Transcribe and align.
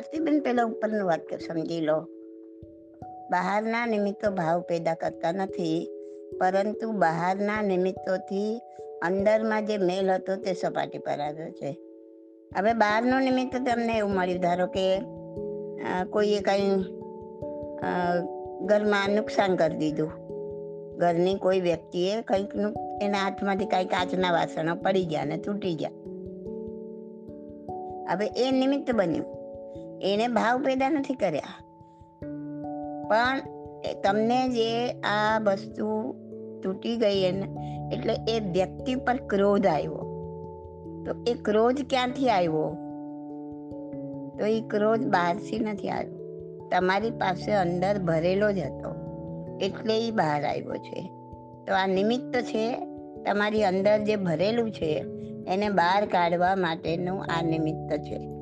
આરતીબેન 0.00 0.40
પહેલાં 0.40 0.66
ઉપરનું 0.66 1.08
કે 1.28 1.36
સમજી 1.38 1.80
લો. 1.80 1.98
બહારના 3.30 3.86
નિમિત્તો 3.86 4.30
ભાવ 4.30 4.60
પેદા 4.60 4.94
કરતા 4.94 5.32
નથી, 5.32 5.78
પરંતુ 6.40 6.92
બહારના 6.92 7.62
નિમિત્તોથી 7.62 8.50
અંદરમાં 9.02 9.66
જે 9.66 9.76
મેલ 9.78 10.10
હતો 10.10 10.36
તે 10.36 10.52
સપાટી 10.52 10.98
પર 10.98 11.20
આવ્યો 11.20 11.50
છે. 11.50 11.70
હવે 12.52 12.72
બહારનું 12.72 13.22
નિમિત્ત 13.22 13.56
તમને 13.56 13.94
એવું 13.98 14.14
મળ્યું, 14.14 14.40
ધારો 14.40 14.66
કે 14.66 14.86
કોઈએ 16.10 16.40
કંઈ 16.40 16.70
ઘરમાં 18.66 19.10
નુકસાન 19.10 19.56
કરી 19.56 19.76
દીધું. 19.76 20.12
ઘરની 20.98 21.34
કોઈ 21.34 21.60
વ્યક્તિએ 21.60 22.22
કંઈક 22.22 22.54
એના 23.02 23.18
હાથમાંથી 23.18 23.66
કાંઈ 23.66 23.84
કાચના 23.84 24.32
વાસણો 24.32 24.74
પડી 24.76 25.04
ગયા 25.04 25.22
અને 25.22 25.36
તૂટી 25.38 25.74
ગયા. 25.74 25.94
હવે 28.12 28.26
એ 28.36 28.50
નિમિત્ત 28.50 28.94
બન્યું. 28.94 29.39
એને 30.00 30.28
ભાવ 30.28 30.62
પેદા 30.62 30.90
નથી 30.90 31.14
કર્યા. 31.14 31.64
પણ 33.08 33.40
તમને 34.04 34.48
જે 34.48 34.90
આ 34.90 35.38
વસ્તુ 35.38 36.14
તૂટી 36.62 36.96
ગઈ 36.96 37.22
એને, 37.24 37.46
એટલે 37.92 38.14
એ 38.28 38.40
વ્યક્તિ 38.40 38.94
પર 38.94 39.16
ક્રોધ 39.16 39.66
આવ્યો. 39.66 40.06
તો 41.06 41.14
એ 41.26 41.34
ક્રોધ 41.34 41.80
ક્યાંથી 41.90 42.30
આવ્યો? 42.30 42.76
તો 44.38 44.46
એ 44.46 44.60
ક્રોધ 44.60 45.06
બહારથી 45.06 45.58
નથી 45.58 45.88
આવ્યો. 45.88 46.16
તમારી 46.70 47.10
પાસે 47.10 47.52
અંદર 47.52 47.98
ભરેલો 47.98 48.52
જ 48.52 48.58
હતો, 48.58 48.94
એટલે 49.60 50.06
એ 50.08 50.10
બહાર 50.10 50.44
આવ્યો 50.44 50.74
છે. 50.74 51.00
તો 51.66 51.74
આ 51.74 51.86
નિમિત્ત 51.86 52.36
છે, 52.36 52.74
તમારી 53.24 53.64
અંદર 53.64 53.98
જે 53.98 54.16
ભરેલું 54.16 54.70
છે, 54.70 55.04
એને 55.48 55.68
બહાર 55.68 56.06
કાઢવા 56.06 56.56
માટેનું 56.56 57.24
આ 57.24 57.42
નિમિત્ત 57.42 57.96
છે. 57.96 58.39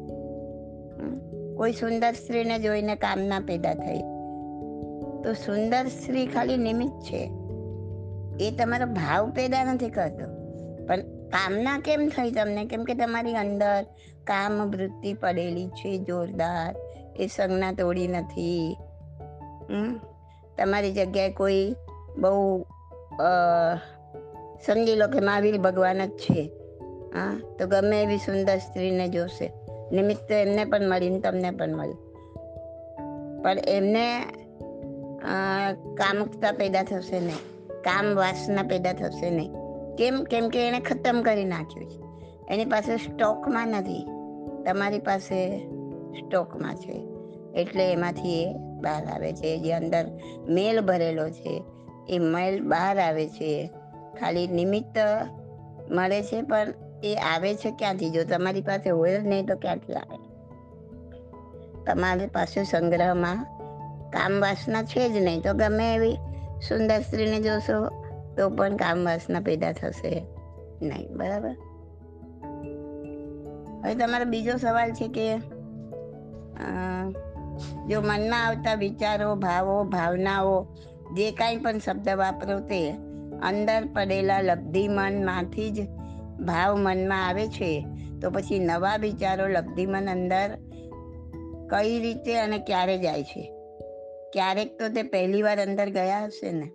કોઈ 1.59 1.73
સુંદર 1.73 2.13
સ્ત્રીને 2.13 2.59
જોઈને 2.59 2.95
કામના 2.95 3.41
પેદા 3.41 3.75
થઈ. 3.75 3.99
તો 5.25 5.33
સુંદર 5.33 5.87
સ્ત્રી 5.87 6.27
ખાલી 6.27 6.57
નિમિત્ત 6.57 7.01
છે. 7.01 7.33
એ 8.41 8.57
તમારો 8.59 8.87
ભાવ 8.87 9.31
પેદા 9.31 9.65
નથી 9.65 9.91
કરતો. 9.91 10.27
પણ 10.87 11.01
કામના 11.03 11.79
કેમ 11.79 12.09
થઈ 12.09 12.31
તમને? 12.31 12.65
કેમ 12.65 12.85
કે 12.85 12.95
તમારી 12.95 13.35
અંદર 13.35 13.83
કામ 14.25 14.71
વૃત્તિ 14.71 15.15
પડેલી 15.15 15.69
છે, 15.69 15.99
જોરદાર. 15.99 16.75
એ 17.17 17.27
સંજ્ઞા 17.27 17.73
તોડી 17.73 18.09
નથી. 18.09 18.77
તમારી 20.59 20.93
જગ્યાએ 20.93 21.33
કોઈ 21.33 21.75
બહુ 22.19 22.63
સમજી 24.67 24.95
લો 24.95 25.09
કે 25.09 25.21
મહાવીર 25.21 25.59
ભગવાન 25.59 26.07
જ 26.07 26.11
છે. 26.11 26.53
હા? 27.15 27.41
તો 27.59 27.67
ગમે 27.67 28.03
એવી 28.03 28.17
સુંદર 28.17 28.57
સ્ત્રીને 28.57 29.09
જોશે. 29.09 29.53
નિમિત્ત 29.93 30.33
એમને 30.33 30.65
પણ 30.65 30.89
મળીને 30.89 31.21
તમને 31.21 31.51
પણ 31.51 31.77
મળી. 31.77 31.95
પણ 33.43 33.59
એમને 33.59 34.21
કામુકતા 35.95 36.53
પેદા 36.53 36.83
થશે 36.83 37.21
નહીં. 37.21 37.37
કામ 37.69 38.17
વાસના 38.17 38.63
પેદા 38.63 38.93
થશે 38.93 39.31
નહીં. 39.31 39.53
કેમ 39.97 40.25
કેમ 40.25 40.49
કે 40.49 40.69
એણે 40.69 40.81
ખતમ 40.81 41.23
કરી 41.23 41.45
નાખ્યું 41.45 41.91
છે. 41.91 41.99
એની 42.55 42.65
પાસે 42.65 42.97
સ્ટોકમાં 42.97 43.69
નથી. 43.69 44.07
તમારી 44.67 44.99
પાસે 44.99 45.59
સ્ટોકમાં 46.21 46.75
છે. 46.75 47.07
એટલે 47.55 47.93
એમાંથી 47.93 48.43
એ 48.43 48.55
બહાર 48.55 49.07
આવે 49.07 49.33
છે. 49.33 49.59
જે 49.59 49.73
અંદર 49.73 50.05
મેલ 50.49 50.81
ભરેલો 50.81 51.31
છે. 51.31 51.63
એ 52.09 52.19
મેલ 52.19 52.69
બહાર 52.69 52.99
આવે 52.99 53.27
છે. 53.27 53.71
ખાલી 54.21 54.49
નિમિત્ત 54.49 54.99
મળે 55.91 56.23
છે, 56.23 56.43
પણ 56.43 56.75
એ 57.05 57.15
આવે 57.15 57.55
છે 57.55 57.71
ક્યાંથી? 57.71 58.11
જો 58.11 58.25
તમારી 58.25 58.61
પાસે 58.61 58.91
હોય 58.91 59.21
જ 59.21 59.27
નહીં 59.27 59.47
તો 59.47 59.57
ક્યાંથી 59.57 59.95
આવે? 59.95 60.19
તમારી 61.85 62.27
પાસે 62.27 62.65
સંગ્રહમાં 62.65 63.45
કામ 64.11 64.41
વાસના 64.41 64.83
છે 64.83 65.09
જ 65.09 65.17
નહીં. 65.17 65.43
તો 65.43 65.55
ગમે 65.55 65.95
એવી 65.95 66.15
સુંદર 66.69 67.01
સ્ત્રીને 67.01 67.41
જોશો 67.41 67.89
તો 68.37 68.51
પણ 68.51 68.77
કામ 68.77 69.05
વાસના 69.05 69.41
પેદા 69.41 69.73
થશે 69.73 70.25
નહીં. 70.83 71.09
બરાબર? 71.17 71.57
હવે 73.85 73.95
તમારો 73.95 74.25
બીજો 74.25 74.57
સવાલ 74.57 74.91
છે 74.91 75.09
કે 75.09 75.37
જો 77.89 78.01
મનમાં 78.01 78.47
આવતા 78.47 78.75
વિચારો, 78.75 79.35
ભાવો, 79.35 79.85
ભાવનાઓ 79.85 80.67
જે 81.17 81.31
કાંઈ 81.31 81.57
પણ 81.57 81.79
શબ્દ 81.79 82.09
વાપરો 82.09 82.61
તે 82.61 82.91
અંદર 83.43 83.85
પડેલા 83.85 84.41
લબ્ધિ 84.41 84.89
મનમાંથી 84.89 85.71
જ 85.71 85.98
ભાવ 86.41 86.77
મનમાં 86.77 87.29
આવે 87.29 87.47
છે, 87.47 87.87
તો 88.21 88.31
પછી 88.31 88.59
નવા 88.59 88.97
વિચારો 88.97 89.47
લબ્ધિમન 89.47 90.11
અંદર 90.11 90.51
કઈ 91.71 91.99
રીતે 92.01 92.39
અને 92.39 92.59
ક્યારે 92.59 92.99
જાય 92.99 93.23
છે? 93.23 93.53
ક્યારેક 94.33 94.79
તો 94.79 94.89
તે 94.89 95.03
પહેલી 95.03 95.43
વાર 95.43 95.61
અંદર 95.61 95.89
ગયા 95.89 96.25
હશે 96.25 96.53
ને? 96.53 96.71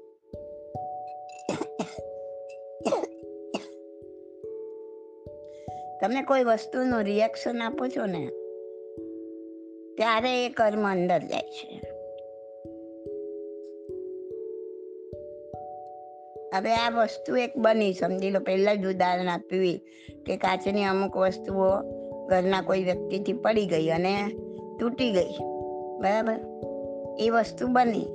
તમે 6.01 6.21
કોઈ 6.21 6.43
વસ્તુનું 6.43 7.03
રિએક્શન 7.03 7.61
આપો 7.61 7.87
છો 7.87 8.05
ને, 8.05 8.27
ત્યારે 9.97 10.45
એ 10.45 10.49
કર્મ 10.49 10.91
અંદર 10.91 11.19
જાય 11.19 11.49
છે. 11.49 11.92
હવે 16.55 16.75
આ 16.75 16.89
વસ્તુ 16.89 17.35
એક 17.35 17.57
બની, 17.57 17.93
સમજી 17.93 18.29
લો. 18.29 18.39
પહેલાં 18.39 18.81
જ 18.81 18.85
ઉદાહરણ 18.85 19.27
આપ્યું 19.27 19.79
કે 20.23 20.37
કાચની 20.37 20.83
અમુક 20.83 21.17
વસ્તુઓ 21.17 21.69
ઘરના 22.27 22.61
કોઈ 22.61 22.83
વ્યક્તિથી 22.83 23.33
પડી 23.33 23.65
ગઈ 23.65 23.89
અને 23.89 24.27
તૂટી 24.79 25.11
ગઈ. 25.11 25.33
બરાબર? 26.01 26.39
એ 27.19 27.29
વસ્તુ 27.29 27.67
બની. 27.67 28.05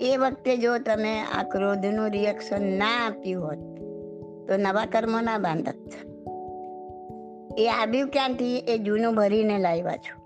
એ 0.00 0.16
વખતે 0.16 0.56
જો 0.56 0.78
તમે 0.78 1.20
આ 1.20 1.42
ક્રોધનું 1.42 2.10
રિએક્શન 2.10 2.78
ના 2.78 3.06
આપ્યું 3.06 3.44
હોત, 3.44 3.58
તો 4.48 4.56
નવા 4.56 4.86
કર્મો 4.86 5.20
ના 5.20 5.38
બાંધત. 5.38 5.74
એ 7.58 7.68
આવ્યું 7.68 8.08
ક્યાંથી? 8.08 8.58
એ 8.58 8.78
જૂનું 8.78 9.14
ભરીને 9.14 9.58
લાવ્યા 9.58 9.96
છો. 9.96 10.24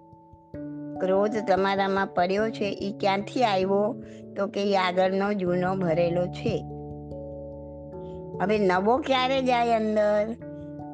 ક્રોધ 0.98 1.36
તમારામાં 1.48 2.06
પડ્યો 2.06 2.50
છે 2.50 2.64
એ 2.64 2.92
ક્યાંથી 3.00 3.44
આવ્યો? 3.44 4.02
તો 4.36 4.46
કે 4.46 4.72
એ 4.72 4.76
આગળનો 4.76 5.32
જૂનો 5.32 5.74
ભરેલો 5.74 6.26
છે. 6.26 6.77
હવે 8.42 8.58
નવો 8.58 8.98
ક્યારે 8.98 9.42
જાય 9.42 9.72
અંદર? 9.72 10.32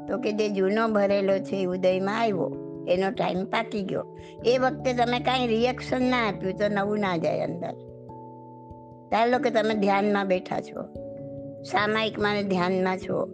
તો 0.08 0.18
કે 0.18 0.32
જે 0.32 0.48
જૂનો 0.48 0.88
ભરેલો 0.88 1.38
છે 1.38 1.64
ઉદયમાં 1.64 2.20
આવ્યો. 2.20 2.60
એનો 2.88 3.10
ટાઈમ 3.10 3.44
પાકી 3.44 3.82
ગયો. 3.82 4.18
એ 4.44 4.58
વખતે 4.58 4.92
તમે 4.92 5.20
કાંઈ 5.20 5.46
રિએક્શન 5.46 6.02
ના 6.02 6.28
આપ્યું 6.28 6.58
તો 6.58 6.68
નવું 6.68 6.98
ના 6.98 7.16
જાય 7.16 7.40
અંદર. 7.40 7.72
ધારો 9.10 9.38
કે 9.38 9.50
તમે 9.50 9.74
ધ્યાનમાં 9.74 10.28
બેઠા 10.28 10.60
છો. 10.60 10.82
સામાયિકમાં 11.62 12.48
ધ્યાનમાં 12.48 12.98
છો. 12.98 13.28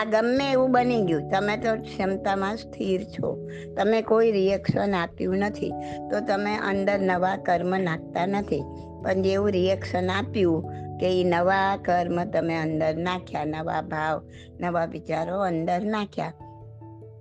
આ 0.00 0.04
ગમે 0.04 0.52
એવું 0.52 0.72
બની 0.72 1.02
ગયું, 1.02 1.30
તમે 1.30 1.56
તો 1.56 1.74
ક્ષમતામાં 1.74 2.56
સ્થિર 2.56 3.02
છો. 3.04 3.48
તમે 3.76 4.02
કોઈ 4.02 4.32
રિએક્શન 4.32 4.94
આપ્યું 4.94 5.38
નથી. 5.38 5.70
તો 6.10 6.20
તમે 6.20 6.56
અંદર 6.56 6.98
નવા 6.98 7.36
કર્મ 7.36 7.78
નાખતા 7.78 8.26
નથી. 8.26 8.62
પણ 9.02 9.22
જેવું 9.22 9.50
રિએક્શન 9.50 10.10
આપ્યું 10.10 10.72
કે 11.00 11.20
એ 11.20 11.24
નવા 11.24 11.76
કર્મ 11.76 12.24
તમે 12.24 12.56
અંદર 12.56 12.96
નાખ્યા, 12.96 13.44
નવા 13.44 13.82
ભાવ, 13.82 14.22
નવા 14.60 14.84
વિચારો 14.84 15.40
અંદર 15.40 15.80
નાખ્યા. 15.80 16.32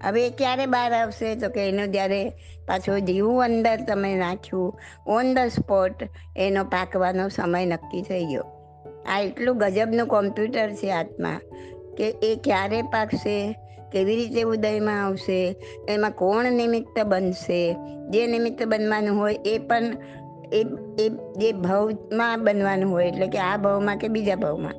હવે 0.03 0.29
ક્યારે 0.29 0.65
બહાર 0.65 0.93
આવશે? 0.93 1.35
તો 1.35 1.49
કે 1.49 1.69
એનું 1.69 1.91
જ્યારે 1.91 2.29
પાછું 2.67 3.01
જીવું 3.01 3.43
અંદર 3.43 3.79
તમે 3.87 4.15
નાખ્યું 4.15 4.79
ઓન 5.07 5.33
ધ 5.33 5.37
સ્પોટ 5.37 5.93
એનો 6.37 6.63
પાકવાનો 6.63 7.27
સમય 7.29 7.65
નક્કી 7.65 8.01
થઈ 8.01 8.25
ગયો. 8.25 8.43
આ 9.09 9.19
એટલું 9.19 9.57
ગજબનું 9.57 10.07
કોમ્પ્યુટર 10.07 10.71
છે 10.71 10.91
આત્મા 10.91 11.39
કે 11.97 12.09
એ 12.09 12.39
ક્યારે 12.43 12.81
પાકશે, 12.81 13.55
કેવી 13.91 14.15
રીતે 14.15 14.41
ઉદયમાં 14.41 15.05
આવશે, 15.05 15.55
એમાં 15.89 16.11
કોણ 16.11 16.51
નિમિત્ત 16.51 17.03
બનશે, 17.03 17.75
જે 18.09 18.27
નિમિત્ત 18.27 18.63
બનવાનું 18.63 19.19
હોય 19.19 19.39
એ 19.45 19.57
પણ 19.57 19.83
એ 20.55 20.65
એ 20.99 21.09
જે 21.09 21.51
ભવમાં 21.51 22.43
બનવાનું 22.43 22.91
હોય 22.91 23.07
એટલે 23.07 23.27
કે 23.27 23.37
આ 23.37 23.57
ભવમાં 23.57 23.97
કે 23.97 24.07
બીજા 24.07 24.35
ભવમાં. 24.35 24.73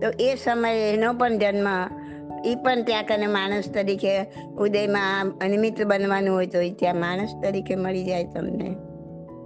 તો 0.00 0.08
એ 0.20 0.34
સમયે 0.34 0.94
એનો 0.94 1.12
પણ 1.12 1.38
જન્મ 1.38 1.68
એ 2.44 2.54
પણ 2.54 2.82
ત્યાં 2.82 3.04
કને 3.04 3.26
માણસ 3.26 3.70
તરીકે 3.74 4.20
ઉદયમાં 4.58 5.32
અનિમિત 5.40 5.82
બનવાનું 5.82 6.34
હોય 6.34 6.46
તો 6.46 6.60
એ 6.60 6.70
ત્યાં 6.70 6.96
માણસ 6.96 7.28
તરીકે 7.42 7.76
મળી 7.76 8.04
જાય 8.04 8.24
તમને. 8.24 8.76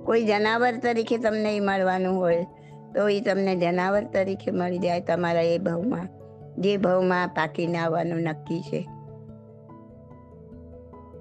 કોઈ 0.04 0.24
જનાવર 0.24 0.72
તરીકે 0.82 1.18
તમને 1.18 1.56
એ 1.56 1.60
મળવાનું 1.60 2.16
હોય 2.16 2.46
તો 2.94 3.08
એ 3.08 3.20
તમને 3.20 3.56
જનાવર 3.56 4.04
તરીકે 4.04 4.50
મળી 4.50 4.78
જાય 4.78 5.00
તમારા 5.00 5.40
એ 5.40 5.58
ભાવમાં. 5.58 6.08
જે 6.62 6.76
ભાવમાં 6.76 7.28
પાકીને 7.28 7.78
આવવાનું 7.78 8.20
નક્કી 8.20 8.60
છે. 8.60 8.88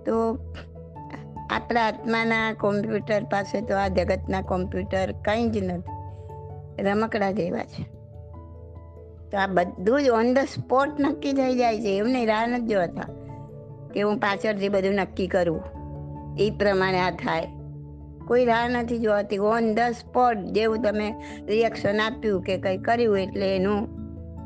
તો 0.05 0.37
આપણા 1.49 1.87
આત્માના 1.87 2.53
કોમ્પ્યુટર 2.53 3.23
પાસે 3.23 3.61
તો 3.61 3.77
આ 3.77 3.87
જગતના 3.87 4.41
કોમ્પ્યુટર 4.41 5.11
કંઈ 5.11 5.49
જ 5.49 5.63
નથી. 5.63 6.03
રમકડા 6.83 7.31
જેવા 7.31 7.59
છે. 7.59 7.83
તો 9.31 9.37
આ 9.37 9.47
બધું 9.47 10.03
જ 10.03 10.09
ઓન 10.09 10.33
ધ 10.33 10.37
સ્પોટ 10.37 10.99
નક્કી 10.99 11.33
થઈ 11.33 11.55
જાય 11.55 11.79
છે. 11.79 11.97
એમને 11.97 12.25
રાહ 12.25 12.47
નથી 12.47 12.65
જોતા 12.65 13.07
કે 13.93 14.01
હું 14.01 14.17
પાછળથી 14.17 14.69
બધું 14.69 14.93
નક્કી 14.93 15.27
કરું. 15.27 15.63
એ 16.39 16.49
પ્રમાણે 16.49 16.99
આ 16.99 17.09
થાય. 17.09 17.47
કોઈ 18.27 18.45
રાહ 18.45 18.69
નથી 18.69 18.97
જોવાતી 18.97 19.37
ઓન 19.37 19.75
ધ 19.75 19.79
સ્પોટ 19.79 20.37
જેવું 20.37 20.81
તમે 20.81 21.15
રિએક્શન 21.47 22.01
આપ્યું 22.01 22.41
કે 22.41 22.57
કંઈ 22.57 22.77
કર્યું 22.77 23.19
એટલે 23.19 23.55
એનું 23.55 23.79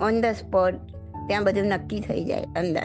ઓન 0.04 0.22
ધ 0.22 0.26
સ્પોટ 0.26 0.74
ત્યાં 1.28 1.44
બધું 1.44 1.66
નક્કી 1.66 2.00
થઈ 2.00 2.24
જાય 2.24 2.44
અંદર. 2.44 2.82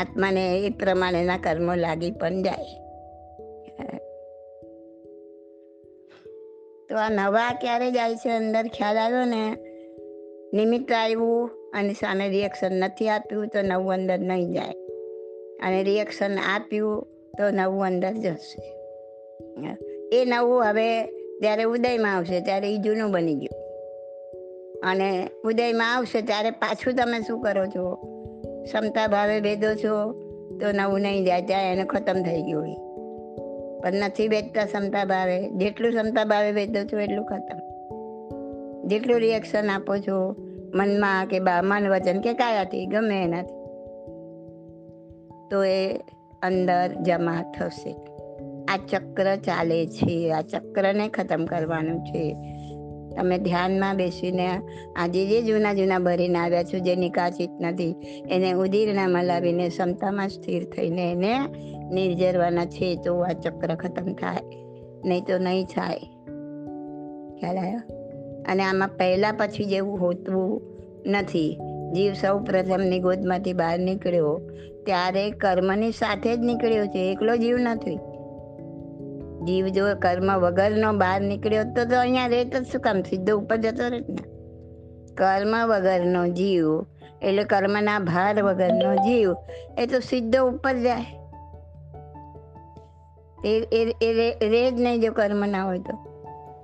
આત્માને 0.00 0.58
એ 0.58 0.70
પ્રમાણેના 0.70 1.36
કર્મો 1.36 1.74
લાગી 1.74 2.10
પણ 2.10 2.42
જાય. 2.42 2.83
તો 6.88 6.96
આ 6.96 7.08
નવા 7.08 7.52
ક્યારે 7.60 7.90
જાય 7.90 8.16
છે 8.16 8.30
અંદર 8.30 8.66
ખ્યાલ 8.66 8.96
આવ્યો 8.96 9.24
ને? 9.24 9.56
નિમિત્ત 10.54 10.92
આવ્યું 10.92 11.50
અને 11.74 11.92
સામે 11.92 12.28
રિએક્શન 12.28 12.72
નથી 12.72 13.08
આપ્યું 13.08 13.48
તો 13.48 13.62
નવું 13.62 13.94
અંદર 13.94 14.18
નહીં 14.18 14.52
જાય. 14.52 14.72
અને 15.62 15.82
રિએક્શન 15.82 16.38
આપ્યું 16.38 17.06
તો 17.38 17.50
નવું 17.50 17.86
અંદર 17.86 18.12
જશે. 18.12 18.74
એ 20.12 20.24
નવું 20.24 20.64
હવે 20.64 21.04
જ્યારે 21.40 21.62
ઉદયમાં 21.62 22.16
આવશે 22.16 22.40
ત્યારે 22.40 22.74
એ 22.74 22.76
જૂનું 22.76 23.10
બની 23.10 23.34
ગયું. 23.34 23.64
અને 24.90 25.28
ઉદયમાં 25.44 25.94
આવશે 25.94 26.22
ત્યારે 26.22 26.50
પાછું 26.50 26.94
તમે 26.94 27.20
શું 27.20 27.40
કરો 27.40 27.66
છો? 27.66 27.94
ક્ષમતા 28.64 29.06
ભાવે 29.06 29.40
ભેદો 29.40 29.74
છો 29.74 30.12
તો 30.60 30.72
નવું 30.72 31.00
નહીં 31.00 31.24
જાય, 31.24 31.42
ત્યાં 31.42 31.62
એને 31.62 31.84
ખતમ 31.84 32.22
થઈ 32.22 32.42
ગયું 32.42 32.68
એ 32.68 32.93
પણ 33.84 33.92
નથી 33.92 34.28
વેચતા 34.28 34.64
ક્ષમતા 34.64 35.04
ભાવે. 35.04 35.50
જેટલું 35.50 35.92
ક્ષમતા 35.92 36.24
ભાવે 36.24 36.52
વેચો 36.52 36.84
છો 36.84 36.98
એટલું 36.98 37.24
ખતમ. 37.24 37.58
જેટલું 38.88 39.18
રિએક્શન 39.18 39.70
આપો 39.70 39.96
છો 39.96 40.36
મનમાં 40.74 41.26
કે 41.26 41.40
બા, 41.40 41.62
મન 41.62 41.88
વચન 41.88 42.20
કે 42.20 42.32
કાયાથી 42.32 42.86
ગમે 42.86 43.22
એનાથી. 43.22 43.64
તો 45.50 45.64
એ 45.64 45.96
અંદર 46.42 46.94
જમા 47.02 47.54
થશે. 47.58 47.96
આ 48.64 48.76
ચક્ર 48.76 49.36
ચાલે 49.36 49.86
છે. 49.86 50.32
આ 50.32 50.40
ચક્રને 50.40 51.08
ખતમ 51.08 51.44
કરવાનું 51.44 52.04
છે. 52.04 52.53
તમે 53.16 53.38
ધ્યાનમાં 53.38 53.96
બેસીને 53.96 54.48
આજે 54.96 55.26
જે 55.26 55.42
જૂના 55.42 55.72
જૂના 55.72 55.98
ભરીને 55.98 56.38
આવ્યા 56.38 56.62
છો, 56.62 56.78
જે 56.78 57.08
કાચિત 57.08 57.50
નથી, 57.60 57.94
એને 58.30 58.52
ઉદીરણામાં 58.52 59.22
મલાવીને 59.22 59.68
ક્ષમતામાં 59.68 60.28
સ્થિર 60.28 60.64
થઈને 60.64 61.12
એને 61.12 61.38
નિર્જરવાના 61.92 62.64
છે 62.64 62.96
તો 62.96 63.20
આ 63.20 63.32
ચક્ર 63.32 63.74
ખતમ 63.74 64.12
થાય, 64.12 64.42
નહીં 65.04 65.24
તો 65.24 65.38
નહીં 65.38 65.64
થાય. 65.64 65.98
ખ્યાલ 67.40 67.58
આવ્યો? 67.58 67.80
અને 68.48 68.62
આમાં 68.62 68.88
પહેલાં 68.88 69.34
પછી 69.34 69.64
જેવું 69.64 70.00
હોતું 70.00 70.62
નથી. 71.06 71.58
જીવ 71.94 72.12
સૌ 72.12 72.38
પ્રથમની 72.38 73.00
ગોદમાંથી 73.00 73.52
બહાર 73.52 73.78
નીકળ્યો, 73.78 74.40
ત્યારે 74.86 75.30
કર્મની 75.30 75.90
સાથે 75.90 76.36
જ 76.36 76.38
નીકળ્યો 76.38 76.86
છે, 76.86 77.12
એકલો 77.12 77.36
જીવ 77.36 77.56
નથી. 77.56 77.98
જીવ 79.46 79.66
જો 79.68 79.84
કર્મ 80.02 80.28
વગરનો 80.38 80.92
બહાર 80.92 81.20
નીકળ્યો 81.20 81.64
તો 81.76 81.84
તો 81.84 82.00
અહીંયા 82.00 82.26
રહેત 82.26 82.56
જ 82.56 82.66
શું 82.72 82.80
કામ? 82.80 83.02
સીધો 83.02 83.36
ઉપર 83.38 83.56
જતો 83.56 83.88
રહે 83.88 84.00
ને? 84.00 84.22
કર્મ 85.14 85.52
વગરનો 85.66 86.22
જીવ, 86.28 86.68
એટલે 87.22 87.44
કર્મના 87.44 87.98
ભાર 87.98 88.42
વગરનો 88.42 88.94
જીવ, 88.96 89.34
એ 89.78 89.86
તો 89.86 89.98
સીધો 90.00 90.46
ઉપર 90.48 90.74
જાય. 90.78 91.04
એ 93.44 93.52
એ 94.02 94.48
રે 94.48 94.70
જ 94.70 94.80
નહીં 94.80 95.00
જો 95.00 95.12
કર્મ 95.12 95.46
ના 95.46 95.64
હોય 95.64 95.78
તો. 95.78 95.94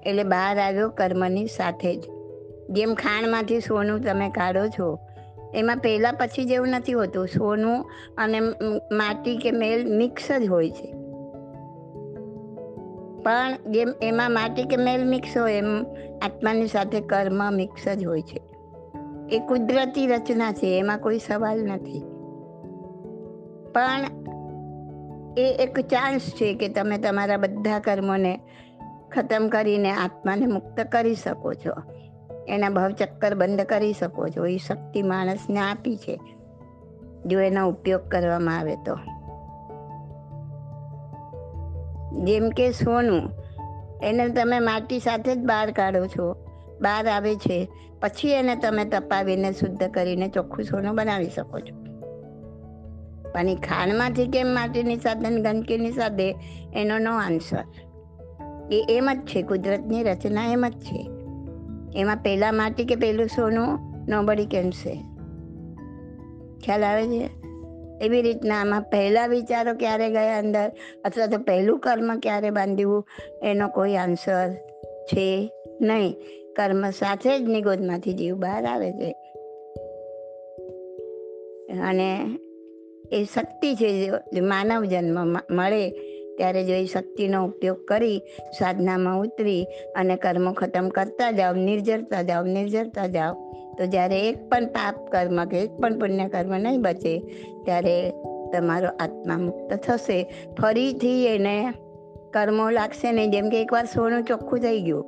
એટલે 0.06 0.24
બહાર 0.24 0.58
આવ્યો 0.58 0.88
કર્મની 0.90 1.46
સાથે 1.46 1.94
જ. 1.96 2.02
જેમ 2.70 2.94
ખાણમાંથી 2.94 3.60
સોનું 3.60 4.00
તમે 4.00 4.28
કાઢો 4.30 4.66
છો, 4.68 4.98
એમાં 5.54 5.76
પહેલાં 5.76 6.14
પછી 6.14 6.44
જેવું 6.44 6.68
નથી 6.68 6.92
હોતું. 6.92 7.26
સોનું 7.28 7.84
અને 8.18 8.40
માટી 8.92 9.36
કે 9.36 9.50
મેલ 9.52 9.86
મિક્સ 9.96 10.32
જ 10.32 10.48
હોય 10.48 10.70
છે. 10.70 10.94
પણ 13.22 13.56
જેમ 13.66 13.88
એમાં 14.02 14.32
માટી 14.32 14.64
કે 14.64 14.76
મેલ 14.76 15.08
મિક્સ 15.08 15.38
હોય, 15.38 15.52
એમ 15.52 15.84
આત્માની 16.22 16.66
સાથે 16.66 17.00
કર્મ 17.00 17.54
મિક્સ 17.54 17.88
જ 17.88 18.04
હોય 18.04 18.22
છે. 18.22 18.42
એ 19.32 19.38
કુદરતી 19.38 20.06
રચના 20.06 20.52
છે, 20.52 20.78
એમાં 20.78 20.98
કોઈ 20.98 21.18
સવાલ 21.18 21.64
નથી. 21.64 22.00
પણ 23.72 24.00
એ 25.38 25.56
એક 25.60 25.80
ચાન્સ 25.80 26.20
છે 26.20 26.54
કે 26.54 26.68
તમે 26.68 26.98
તમારા 26.98 27.36
બધા 27.36 27.78
કર્મોને 27.78 28.40
ખતમ 29.12 29.48
કરીને 29.48 29.90
આત્માને 29.90 30.46
મુક્ત 30.46 30.80
કરી 30.80 31.14
શકો 31.14 31.54
છો. 31.54 31.72
એના 32.48 32.70
ભવચક્કર 32.70 33.34
બંધ 33.34 33.60
કરી 33.60 33.92
શકો 33.92 34.28
છો. 34.28 34.46
એ 34.46 34.56
શક્તિ 34.56 35.02
માણસને 35.02 35.60
આપી 35.60 35.96
છે. 35.96 36.20
જો 37.26 37.40
એનો 37.40 37.68
ઉપયોગ 37.68 38.00
કરવામાં 38.08 38.58
આવે 38.58 38.76
તો. 38.76 38.98
જેમ 42.12 42.50
કે 42.50 42.72
સોનું, 42.72 43.32
એને 44.02 44.28
તમે 44.28 44.58
માટી 44.58 44.98
સાથે 44.98 45.34
જ 45.34 45.38
બહાર 45.38 45.70
કાઢો 45.70 46.06
છો. 46.06 46.32
બહાર 46.80 47.08
આવે 47.08 47.36
છે. 47.36 47.68
પછી 48.00 48.28
એને 48.28 48.56
તમે 48.56 48.84
તપાવીને 48.84 49.52
શુદ્ધ 49.52 49.88
કરીને 49.88 50.28
ચોખ્ખું 50.28 50.64
સોનું 50.64 50.94
બનાવી 50.94 51.30
શકો 51.30 51.60
છો. 51.60 51.84
પણ 53.32 53.48
એ 53.48 53.54
ખાંડમાંથી 53.54 54.26
કેમ 54.26 54.46
માટીની 54.46 54.96
સાથે 54.96 55.40
ગંદકીની 55.40 55.92
સાથે 55.92 56.34
એનો 56.74 56.98
નો 56.98 57.16
આન્સર 57.16 57.64
એ 58.72 58.86
એમ 58.90 59.10
જ 59.14 59.18
છે, 59.18 59.42
કુદરતની 59.42 60.02
રચના 60.02 60.46
એમ 60.46 60.64
જ 60.68 60.72
છે. 60.72 61.10
એમાં 61.94 62.16
પહેલાં 62.16 62.54
માટી 62.54 62.84
કે 62.84 62.94
પહેલું 62.96 63.26
સોનું? 63.26 63.90
નોબડી 64.08 64.46
છે 64.46 65.04
ખ્યાલ 66.64 66.84
આવે 66.84 67.06
છે? 67.06 67.39
એવી 68.00 68.22
રીતના 68.22 68.60
આમાં 68.60 68.82
પહેલા 68.82 69.26
વિચારો 69.26 69.74
ક્યારે 69.74 70.10
ગયા 70.10 70.38
અંદર? 70.38 70.70
અથવા 71.04 71.26
તો 71.26 71.38
પહેલું 71.38 71.78
કર્મ 71.78 72.18
ક્યારે 72.18 72.50
બાંધ્યું? 72.50 73.06
એનો 73.42 73.68
કોઈ 73.68 73.94
આન્સર 73.94 74.50
છે 74.84 75.50
નહીં. 75.80 76.14
કર્મ 76.56 76.90
સાથે 76.90 77.38
જ 77.38 77.42
નિગોદમાંથી 77.42 78.12
જીવ 78.12 78.36
બહાર 78.36 78.64
આવે 78.64 78.92
છે. 78.92 79.16
અને 81.80 82.38
એ 83.12 83.24
શક્તિ 83.24 83.74
છે 83.74 84.10
માનવ 84.40 84.84
જન્મ 84.84 85.32
મળે 85.50 85.90
ત્યારે 86.36 86.64
જો 86.64 86.74
એ 86.74 86.84
શક્તિનો 86.84 87.44
ઉપયોગ 87.44 87.84
કરી 87.84 88.18
સાધનામાં 88.58 89.20
ઉતરી 89.20 89.66
અને 89.96 90.16
કર્મો 90.16 90.52
ખતમ 90.52 90.88
કરતા 90.88 91.30
જાઓ, 91.30 91.54
નિર્જરતા 91.54 92.22
જાઓ 92.22 92.44
નિર્જરતા 92.44 93.06
જાઓ 93.06 93.34
તો 93.80 93.86
જ્યારે 93.86 94.16
એક 94.20 94.40
પણ 94.48 94.66
પાપ 94.66 94.96
કર્મ 95.12 95.38
કે 95.44 95.60
એક 95.60 95.76
પણ 95.76 95.98
પુણ્ય 95.98 96.28
કર્મ 96.28 96.52
નહીં 96.58 96.82
બચે, 96.82 97.12
ત્યારે 97.64 97.94
તમારો 98.52 98.90
આત્મા 99.00 99.36
મુક્ત 99.38 99.70
થશે. 99.84 100.18
ફરીથી 100.60 101.26
એને 101.26 101.54
કર્મો 102.32 102.70
લાગશે 102.70 103.12
નહીં. 103.12 103.30
જેમ 103.30 103.48
કે 103.48 103.62
એકવાર 103.62 103.84
સોનું 103.84 104.22
ચોખ્ખું 104.22 104.60
થઈ 104.60 104.80
ગયું 104.80 105.04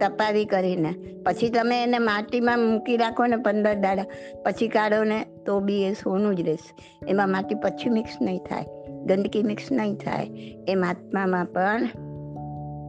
તપાવી 0.00 0.44
કરીને. 0.44 0.92
પછી 1.26 1.48
તમે 1.48 1.82
એને 1.82 1.98
માટીમાં 1.98 2.58
મૂકી 2.60 2.96
રાખો 2.96 3.26
ને 3.26 3.36
પંદર 3.36 3.74
દાડા, 3.74 4.06
પછી 4.44 4.68
કાઢો 4.68 5.04
ને 5.04 5.18
તો 5.46 5.60
બી 5.60 5.80
એ 5.84 5.92
સોનું 5.92 6.36
જ 6.36 6.40
રહેશે. 6.40 6.70
એમાં 7.08 7.28
માટી 7.28 7.54
પછી 7.54 7.90
મિક્સ 7.90 8.20
નહીં 8.22 8.44
થાય, 8.48 8.66
ગંદકી 9.06 9.42
મિક્સ 9.42 9.72
નહીં 9.72 9.96
થાય. 9.96 10.26
એમ 10.68 10.84
આત્મામાં 10.84 11.46
પણ 11.46 11.88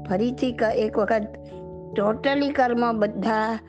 ફરીથી 0.09 0.55
એક 0.77 0.97
વખત 0.97 1.25
ટોટલી 1.95 2.49
કર્મો 2.49 2.93
બધા 2.93 3.59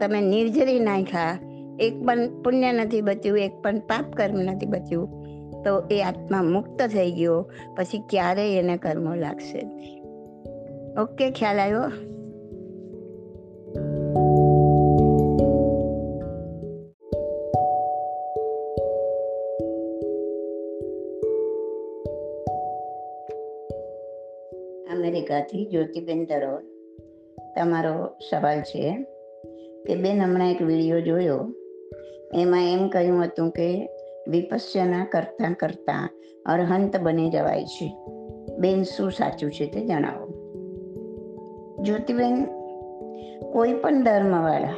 તમે 0.00 0.20
નિર્જરી 0.20 0.80
નાખ્યા. 0.80 1.38
એક 1.80 2.02
પણ 2.06 2.42
પુણ્ય 2.42 2.72
નથી 2.72 3.00
બચ્યું, 3.00 3.38
એક 3.38 3.52
પણ 3.62 3.78
પાપ 3.78 4.12
કર્મ 4.16 4.36
નથી 4.36 4.66
બચ્યું. 4.66 5.26
તો 5.64 5.82
એ 5.90 6.02
આત્મા 6.02 6.42
મુક્ત 6.42 6.82
થઈ 6.82 7.12
ગયો. 7.12 7.50
પછી 7.76 7.98
ક્યારેય 8.10 8.58
એને 8.58 8.76
કર્મો 8.76 9.14
લાગશે 9.14 9.62
ઓકે, 11.00 11.30
ખ્યાલ 11.30 11.58
આવ્યો? 11.58 11.82
અમેરિકાથી 24.92 25.66
જ્યોતિબેન 25.70 26.24
દરોડ 26.24 26.64
તમારો 27.56 28.16
સવાલ 28.30 28.60
છે. 28.60 29.06
કે 29.86 29.94
બેન 29.94 30.22
હમણાં 30.22 30.50
એક 30.50 30.62
વીડિયો 30.62 31.00
જોયો. 31.00 31.52
એમાં 32.34 32.72
એમ 32.72 32.88
કહ્યું 32.88 33.24
હતું 33.24 33.50
કે 33.50 33.88
વિપસ્યના 34.28 35.04
કરતાં 35.04 35.54
કરતાં 35.54 36.10
અરહંત 36.46 36.96
બની 36.96 37.30
જવાય 37.30 37.64
છે. 37.64 37.96
બેન, 38.58 38.82
શું 38.82 39.10
સાચું 39.10 39.52
છે 39.52 39.66
તે 39.66 39.86
જણાવો. 39.86 40.26
જ્યોતિબેન, 41.82 42.44
કોઈ 43.52 43.72
પણ 43.72 44.04
ધર્મવાળા 44.04 44.74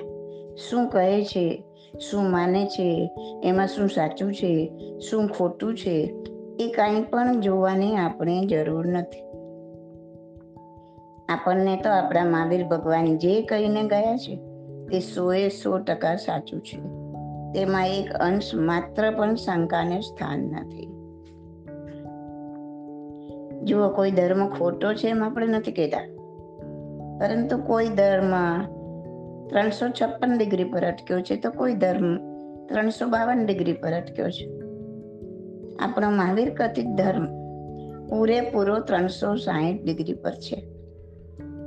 શું 0.56 0.88
કહે 0.88 1.24
છે, 1.24 1.64
શું 2.00 2.30
માને 2.30 2.66
છે, 2.66 3.10
એમાં 3.44 3.66
શું 3.66 3.88
સાચું 3.88 4.34
છે, 4.34 4.72
શું 5.10 5.28
ખોટું 5.28 5.76
છે, 5.76 6.14
એ 6.60 6.68
કાંઈ 6.68 7.02
પણ 7.02 7.40
જોવાની 7.40 7.96
આપણે 7.96 8.46
જરૂર 8.46 8.86
નથી. 8.86 9.22
આપણને 11.28 11.76
તો 11.76 11.90
આપણા 11.90 12.24
મહાવીર 12.24 12.66
ભગવાન 12.66 13.18
જે 13.18 13.42
કહીને 13.42 13.82
ગયા 13.82 14.16
છે 14.16 14.47
તે 14.90 15.00
સોએ 15.00 15.48
સો 15.48 15.78
ટકા 15.78 16.16
સાચું 16.16 16.60
છે. 16.60 16.78
તેમાં 17.52 17.88
એક 17.88 18.12
અંશ 18.12 18.54
માત્ર 18.54 19.10
પણ 19.10 19.34
શંકાને 19.34 20.00
સ્થાન 20.00 20.38
નથી. 20.38 20.86
જુઓ, 23.64 23.88
કોઈ 23.88 24.10
ધર્મ 24.10 24.48
ખોટો 24.48 24.92
છે 24.92 25.08
એમ 25.08 25.24
આપણે 25.24 25.46
નથી 25.46 25.72
કહેતા. 25.72 25.98
પરંતુ 27.20 27.58
કોઈ 27.58 27.88
ધર્મ 27.88 28.34
ત્રણસો 29.46 29.88
છપ્પન 29.88 30.38
ડિગ્રી 30.38 30.64
પર 30.64 30.84
અટક્યો 30.84 31.20
છે 31.20 31.36
તો 31.36 31.50
કોઈ 31.50 31.74
ધર્મ 31.74 32.16
ત્રણસો 32.66 33.06
બાવન 33.06 33.46
ડિગ્રી 33.46 33.72
પર 33.72 33.92
અટક્યો 33.92 34.30
છે. 34.30 34.50
આપણો 35.76 36.10
મહાવીર 36.10 36.54
કથિત 36.54 36.86
ધર્મ 36.86 37.26
પૂરેપૂરો 38.06 38.78
ત્રણસો 38.78 39.34
સાહીઠ 39.34 39.84
ડિગ્રી 39.84 40.12
પર 40.12 40.30
છે. 40.30 40.68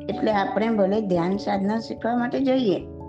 એટલે 0.09 0.31
આપણે 0.31 0.69
ભલે 0.69 1.01
ધ્યાન 1.01 1.37
સાધના 1.37 1.79
શીખવા 1.79 2.15
માટે 2.15 2.39
જઈએ 2.39 3.00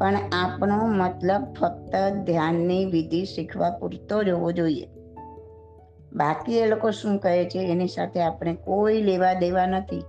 પણ 0.00 0.14
આપણો 0.32 0.86
મતલબ 0.86 1.54
ફક્ત 1.60 1.96
ધ્યાનની 2.24 2.84
વિધિ 2.84 3.24
શીખવા 3.24 3.70
પૂરતો 3.70 4.22
જ 4.22 4.28
હોવો 4.28 4.52
જોઈએ. 4.52 4.88
બાકી 6.12 6.58
એ 6.58 6.66
લોકો 6.66 6.90
શું 6.90 7.18
કહે 7.18 7.44
છે 7.44 7.58
એની 7.58 7.88
સાથે 7.88 8.22
આપણે 8.22 8.54
કોઈ 8.54 9.02
લેવા 9.02 9.32
દેવા 9.32 9.66
નથી. 9.66 10.04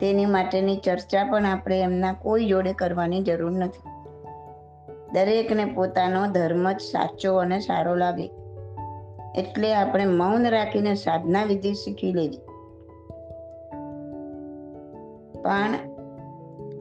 તેની 0.00 0.24
માટેની 0.24 0.76
ચર્ચા 0.76 1.24
પણ 1.24 1.46
આપણે 1.46 1.80
એમના 1.80 2.12
કોઈ 2.12 2.46
જોડે 2.46 2.72
કરવાની 2.72 3.22
જરૂર 3.22 3.50
નથી. 3.50 3.88
દરેકને 5.12 5.64
પોતાનો 5.64 6.26
ધર્મ 6.26 6.72
જ 6.72 6.80
સાચો 6.80 7.36
અને 7.36 7.60
સારો 7.60 7.94
લાગે. 7.94 8.30
એટલે 9.36 9.74
આપણે 9.74 10.06
મૌન 10.06 10.48
રાખીને 10.48 10.94
સાધના 10.94 11.44
વિધિ 11.44 11.74
શીખી 11.74 12.12
લેવી. 12.12 12.38
પણ 15.42 15.74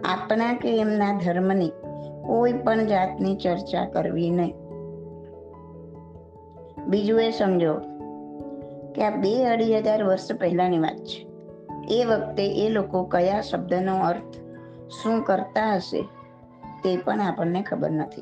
આપણા 0.03 0.53
કે 0.53 0.79
એમના 0.79 1.19
ધર્મની 1.25 1.71
કોઈ 2.27 2.53
પણ 2.53 2.85
જાતની 2.85 3.35
ચર્ચા 3.35 3.85
કરવી 3.85 4.29
નહીં. 4.29 4.53
બીજું 6.87 7.21
એ 7.21 7.31
સમજો 7.31 7.73
કે 8.95 9.03
આ 9.03 9.09
બે 9.09 9.45
અઢી 9.45 9.77
હજાર 9.77 10.03
વર્ષ 10.03 10.31
પહેલાની 10.39 10.79
વાત 10.79 10.97
છે. 10.97 11.27
એ 11.89 12.05
વખતે 12.05 12.65
એ 12.65 12.69
લોકો 12.69 13.03
કયા 13.03 13.41
શબ્દનો 13.41 13.99
અર્થ 13.99 14.35
શું 14.89 15.23
કરતા 15.23 15.75
હશે 15.75 16.01
તે 16.83 16.97
પણ 16.97 17.21
આપણને 17.21 17.61
ખબર 17.61 17.91
નથી. 17.91 18.21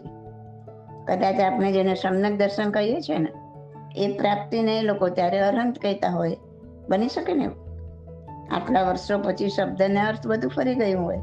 કદાચ 1.07 1.39
આપણે 1.39 1.71
જેને 1.71 1.95
સમ્યક 1.95 2.37
દર્શન 2.39 2.69
કહીએ 2.69 3.01
છીએ 3.01 3.17
ને, 3.17 3.29
એ 3.95 4.17
પ્રાપ્તિને 4.17 4.79
એ 4.79 4.81
લોકો 4.81 5.07
ત્યારે 5.07 5.39
અરંત 5.39 5.79
કહેતા 5.79 6.09
હોય. 6.09 6.37
બની 6.89 7.07
શકે 7.07 7.33
ને? 7.33 7.49
આટલા 8.51 8.81
વર્ષો 8.81 9.17
પછી 9.17 9.49
શબ્દને 9.49 10.01
અર્થ 10.01 10.27
બધું 10.27 10.51
ફરી 10.51 10.75
ગયું 10.75 11.03
હોય. 11.03 11.17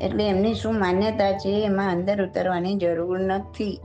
એટલે 0.00 0.28
એમની 0.28 0.54
શું 0.54 0.78
માન્યતા 0.78 1.32
છે 1.32 1.64
એમાં 1.64 1.92
અંદર 1.92 2.26
ઉતરવાની 2.26 2.74
જરૂર 2.74 3.20
નથી. 3.20 3.80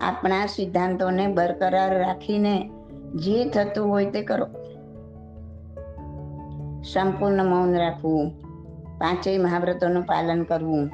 આપણા 0.00 0.46
સિદ્ધાંતોને 0.46 1.26
બરકરાર 1.26 1.98
રાખીને 1.98 2.70
જે 3.14 3.44
થતું 3.44 3.88
હોય 3.88 4.10
તે 4.10 4.22
કરો. 4.22 4.46
સંપૂર્ણ 6.82 7.44
મૌન 7.44 7.74
રાખવું. 7.74 8.30
પાંચેય 8.98 9.38
મહાવ્રતોનું 9.38 10.02
પાલન 10.02 10.42
કરવું. 10.42 10.90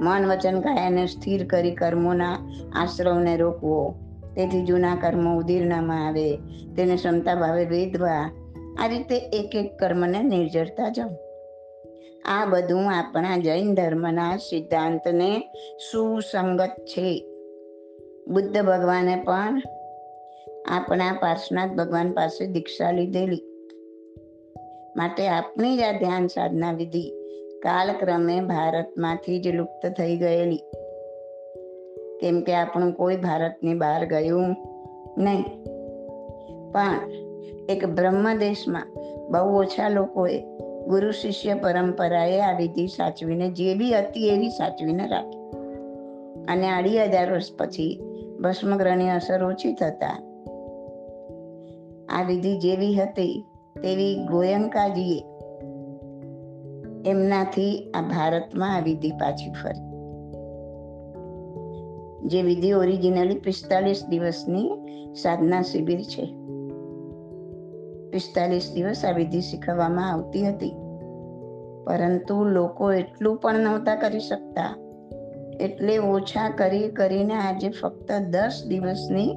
મન 0.00 0.26
વચન 0.26 0.60
કાયાને 0.60 1.06
સ્થિર 1.06 1.46
કરી 1.46 1.74
કર્મોના 1.74 2.38
આશ્રવને 2.74 3.36
રોકવો. 3.36 3.94
તેથી 4.36 4.64
જૂના 4.64 4.94
કર્મો 4.94 5.38
ઉદીર્ણામાં 5.38 6.06
આવે. 6.06 6.36
તેને 6.76 6.96
ક્ષમતા 6.96 7.34
ભાવે 7.34 7.64
વેદવા 7.64 8.30
આ 8.78 8.86
રીતે 8.86 9.16
એક 9.16 9.56
એક 9.56 9.78
કર્મને 9.78 10.22
નિર્જરતા 10.22 10.88
જાઓ 10.88 11.29
આ 12.24 12.44
બધું 12.44 12.90
આપણા 12.92 13.36
જૈન 13.36 13.74
ધર્મના 13.74 14.36
સિદ્ધાંતને 14.36 15.40
સુસંગત 15.92 16.70
છે. 16.84 17.26
બુદ્ધ 18.28 18.62
ભગવાને 18.62 19.16
પણ 19.16 19.62
આપણા 20.68 21.12
પાર્શનાથ 21.12 21.70
ભગવાન 21.70 22.12
પાસે 22.12 22.46
દીક્ષા 22.46 22.90
લીધેલી. 22.90 23.42
માટે 24.96 25.28
આપણી 25.28 25.76
જ 25.76 25.80
આ 25.80 25.92
ધ્યાન 25.92 26.26
સાધના 26.26 26.72
વિધિ 26.72 27.10
કાલક્રમે 27.62 28.40
ભારતમાંથી 28.40 29.40
જ 29.40 29.48
લુપ્ત 29.48 29.86
થઈ 29.86 30.16
ગયેલી. 30.16 30.62
કેમ 32.20 32.40
કે 32.40 32.54
આપણું 32.54 32.92
કોઈ 32.92 33.16
ભારતની 33.16 33.74
બહાર 33.74 34.04
ગયું 34.04 34.56
નહીં. 35.18 35.44
પણ 36.72 37.10
એક 37.68 37.84
બ્રહ્મ 37.84 38.38
દેશમાં 38.38 38.86
બહુ 39.28 39.58
ઓછા 39.58 39.88
લોકોએ 39.88 40.42
ગુરુ 40.90 41.10
શિષ્ય 41.10 41.54
પરંપરાએ 41.54 42.40
આ 42.40 42.58
વિધિ 42.58 42.86
સાચવીને 42.86 43.48
જે 43.48 43.74
બી 43.74 43.98
હતી 43.98 44.28
એવી 44.28 44.48
સાચવીને 44.48 45.08
રાખી. 45.08 45.40
અને 46.48 46.70
અઢી 46.70 47.02
હજાર 47.02 47.32
વર્ષ 47.32 47.56
પછી 47.58 48.00
ભસ્મગ્રહની 48.40 49.08
અસર 49.08 49.44
ઓછી 49.44 49.72
થતા 49.72 50.16
આ 52.08 52.22
વિધિ 52.22 52.58
જેવી 52.58 52.94
હતી 52.94 53.44
તેવી 53.82 54.16
ગોયંકાજીએ 54.16 55.22
એમનાથી 57.10 57.92
આ 57.94 58.02
ભારતમાં 58.02 58.76
આ 58.76 58.80
વિધિ 58.80 59.10
પાછી 59.10 59.52
ફરી. 59.52 59.90
જે 62.28 62.42
વિધિ 62.42 62.72
ઓરિજિનલી 62.72 63.34
પિસ્તાલીસ 63.34 64.06
દિવસની 64.08 64.70
સાધના 65.22 65.62
શિબિર 65.62 66.00
છે. 66.00 66.39
પિસ્તાલીસ 68.12 68.72
દિવસ 68.74 69.04
આ 69.04 69.10
વિધિ 69.10 69.40
શીખવવામાં 69.40 70.12
આવતી 70.12 70.48
હતી. 70.48 70.70
પરંતુ 71.86 72.44
લોકો 72.44 72.92
એટલું 72.92 73.36
પણ 73.36 73.60
નહોતા 73.60 73.96
કરી 73.96 74.20
શકતા. 74.20 74.76
એટલે 75.60 75.98
ઓછા 75.98 76.50
કરી 76.50 76.88
કરીને 76.88 77.34
આજે 77.34 77.68
ફક્ત 77.68 78.12
દસ 78.12 78.64
દિવસની 78.68 79.28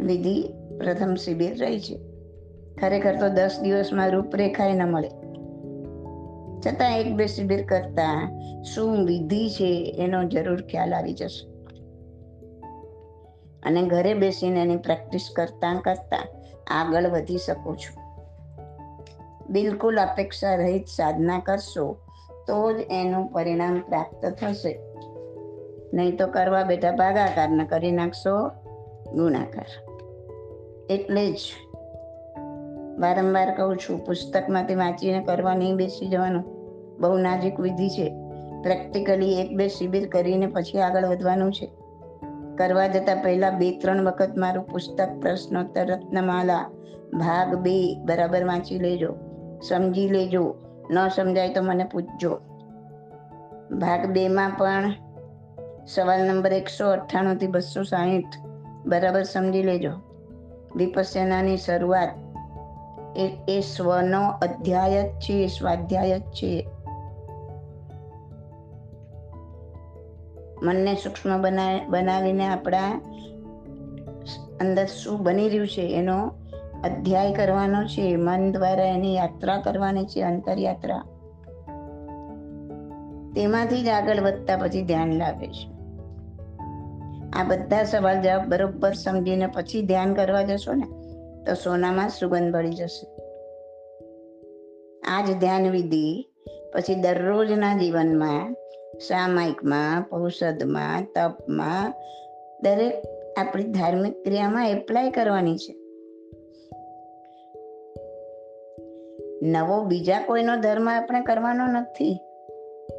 વિધિ 0.00 0.42
પ્રથમ 0.78 1.14
શિબિર 1.14 1.58
રહી 1.58 1.80
છે. 1.80 1.98
ખરેખર 2.80 3.16
તો 3.16 3.28
દસ 3.28 3.58
દિવસમાં 3.62 4.10
રૂપરેખાય 4.10 4.72
ન 4.72 4.92
મળે. 4.92 5.08
છતાં 6.66 6.98
એક 6.98 7.14
બે 7.14 7.26
શિબિર 7.26 7.66
કરતા 7.66 8.38
શું 8.74 9.04
વિધિ 9.04 9.50
છે 9.50 9.96
એનો 9.98 10.24
જરૂર 10.24 10.62
ખ્યાલ 10.62 10.94
આવી 10.94 11.12
જશે. 11.12 11.52
અને 13.62 13.82
ઘરે 13.82 14.14
બેસીને 14.14 14.62
એની 14.62 14.76
પ્રેક્ટિસ 14.76 15.28
કરતા 15.36 15.80
કરતા 15.84 16.41
આગળ 16.70 17.08
વધી 17.08 17.38
શકો 17.38 17.74
છો. 17.74 18.02
બિલકુલ 19.50 19.96
અપેક્ષા 19.96 20.54
રહિત 20.54 20.86
સાધના 20.86 21.38
કરશો 21.38 21.96
તો 22.46 22.72
જ 22.72 22.76
એનું 22.90 23.32
પરિણામ 23.32 23.80
પ્રાપ્ત 23.80 24.26
થશે. 24.26 24.80
નહીં 25.94 26.16
તો 26.16 26.26
કરવા 26.26 26.62
બેટા 26.62 26.92
ભાગાકાર 26.92 27.48
ને 27.48 27.64
કરી 27.64 27.90
નાખશો, 27.90 28.48
ગુણાકાર. 29.12 29.66
એટલે 30.90 31.32
જ 31.32 31.38
વારંવાર 32.98 33.56
કહું 33.56 33.76
છું, 33.76 34.04
પુસ્તકમાંથી 34.04 34.74
વાંચીને 34.74 35.24
કરવા 35.24 35.54
નહીં 35.54 35.76
બેસી 35.76 36.08
જવાનું. 36.08 36.42
બહુ 37.00 37.16
નાજુક 37.16 37.60
વિધિ 37.60 37.88
છે. 37.88 38.08
પ્રેક્ટિકલી 38.62 39.40
એક 39.40 39.56
બે 39.56 39.68
શિબિર 39.68 40.08
કરીને 40.08 40.46
પછી 40.46 40.78
આગળ 40.78 41.06
વધવાનું 41.06 41.52
છે. 41.52 41.70
કરવા 42.62 42.86
જતા 42.86 43.14
પહેલા 43.14 43.50
બે, 43.50 43.78
ત્રણ 43.78 44.04
વખત 44.04 44.38
મારું 44.38 44.66
પુસ્તક, 44.66 45.08
પ્રશ્નોત્તર, 45.20 45.86
રત્નમાલા, 45.86 46.70
ભાગ 47.14 47.54
બે 47.54 47.94
બરાબર 48.04 48.44
વાંચી 48.44 48.78
લેજો. 48.78 49.16
સમજી 49.68 50.08
લેજો. 50.08 50.54
ન 50.90 51.08
સમજાય 51.08 51.48
તો 51.48 51.62
મને 51.62 51.84
પૂછજો. 51.84 52.38
ભાગ 53.78 54.06
બે 54.06 54.28
માં 54.28 54.50
પણ 54.50 54.94
સવાલ 55.86 56.22
નંબર 56.22 56.52
એકસો 56.52 56.90
અઠ્ઠાણું 56.90 57.36
થી 57.36 57.46
બસો 57.46 57.82
સાહીઠ 57.82 58.26
બરાબર 58.86 59.22
સમજી 59.22 59.62
લેજો. 59.62 59.90
વિપસ્યનાની 60.76 61.56
શરૂઆત. 61.56 62.08
એ 63.16 63.30
એ 63.48 63.60
સ્વનો 63.60 64.28
અધ્યાય 64.28 65.02
જ 65.02 65.06
છે, 65.06 65.46
સ્વાધ્યાય 65.46 66.18
જ 66.18 66.22
છે. 66.22 66.68
મનને 70.62 70.94
સૂક્ષ્મ 70.94 71.42
બનાવી 71.42 71.80
બનાવીને 71.88 72.46
આપણા 72.46 72.90
અંદર 74.60 74.86
શું 74.86 75.22
બની 75.22 75.48
રહ્યું 75.48 75.68
છે 75.68 75.94
એનો 75.94 76.30
અધ્યાય 76.84 77.32
કરવાનો 77.32 77.84
છે, 77.84 78.16
મન 78.16 78.52
દ્વારા 78.52 78.84
એની 78.84 79.14
યાત્રા 79.14 79.60
કરવાની 79.60 80.04
છે, 80.04 80.22
અંતરયાત્રા. 80.22 81.04
તેમાંથી 83.34 83.82
જ 83.82 83.88
આગળ 83.88 84.20
વધતા 84.20 84.56
પછી 84.56 84.82
ધ્યાન 84.82 85.12
લાગે 85.12 85.46
છે. 85.46 85.72
આ 87.32 87.44
બધા 87.44 87.84
સવાલ 87.84 88.22
જવાબ 88.22 88.48
બરોબર 88.48 88.92
સમજીને 88.92 89.46
પછી 89.46 89.82
ધ્યાન 89.82 90.14
કરવા 90.14 90.42
જશો 90.42 90.72
ને, 90.72 90.86
તો 91.44 91.54
સોનામાં 91.54 92.08
સુગંધ 92.08 92.52
ભળી 92.52 92.70
જશે. 92.70 93.06
આ 95.08 95.24
જ 95.24 95.38
ધ્યાન 95.38 95.70
વિધિ 95.70 96.32
પછી 96.74 96.94
દરરોજના 96.94 97.76
જીવનમાં 97.76 98.56
સામાયિકમાં 99.00 100.02
પૌષદમાં 100.02 101.04
તપમાં, 101.04 101.94
દરેક 102.62 103.02
આપણી 103.38 103.64
ધાર્મિક 103.64 104.24
ક્રિયામાં 104.24 104.70
એપ્લાય 104.70 105.10
કરવાની 105.10 105.56
છે. 105.56 105.76
નવો 109.42 109.84
બીજા 109.84 110.20
કોઈનો 110.20 110.56
ધર્મ 110.56 110.88
આપણે 110.88 111.20
કરવાનો 111.20 111.66
નથી 111.66 112.20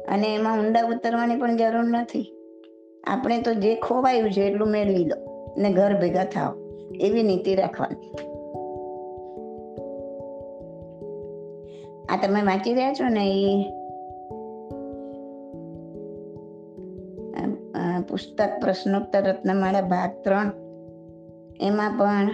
અને 0.08 0.34
એમાં 0.34 0.58
ઊંડા 0.58 0.82
ઉતરવાની 0.82 1.36
પણ 1.36 1.56
જરૂર 1.56 1.84
નથી. 1.84 2.32
આપણે 3.04 3.40
તો 3.40 3.54
જે 3.54 3.74
ખોવાયું 3.74 4.30
છે 4.30 4.42
એટલું 4.42 4.68
મેળવી 4.68 5.04
લો 5.04 5.16
ને 5.58 5.72
ઘર 5.72 5.94
ભેગા 6.00 6.24
થાવ 6.24 6.58
એવી 7.00 7.22
નીતિ 7.22 7.54
રાખવાની. 7.54 8.10
આ 12.08 12.26
તમે 12.26 12.42
વાંચી 12.42 12.74
રહ્યા 12.74 12.92
છો 12.92 13.08
ને 13.08 13.26
એ 13.26 13.83
પુસ્તક 18.00 18.60
પ્રશ્નોત્તર 18.60 19.22
રત્નમાળા 19.22 19.80
ભાગ 19.80 20.10
ત્રણ. 20.24 20.50
એમાં 21.60 21.90
પણ 21.98 22.30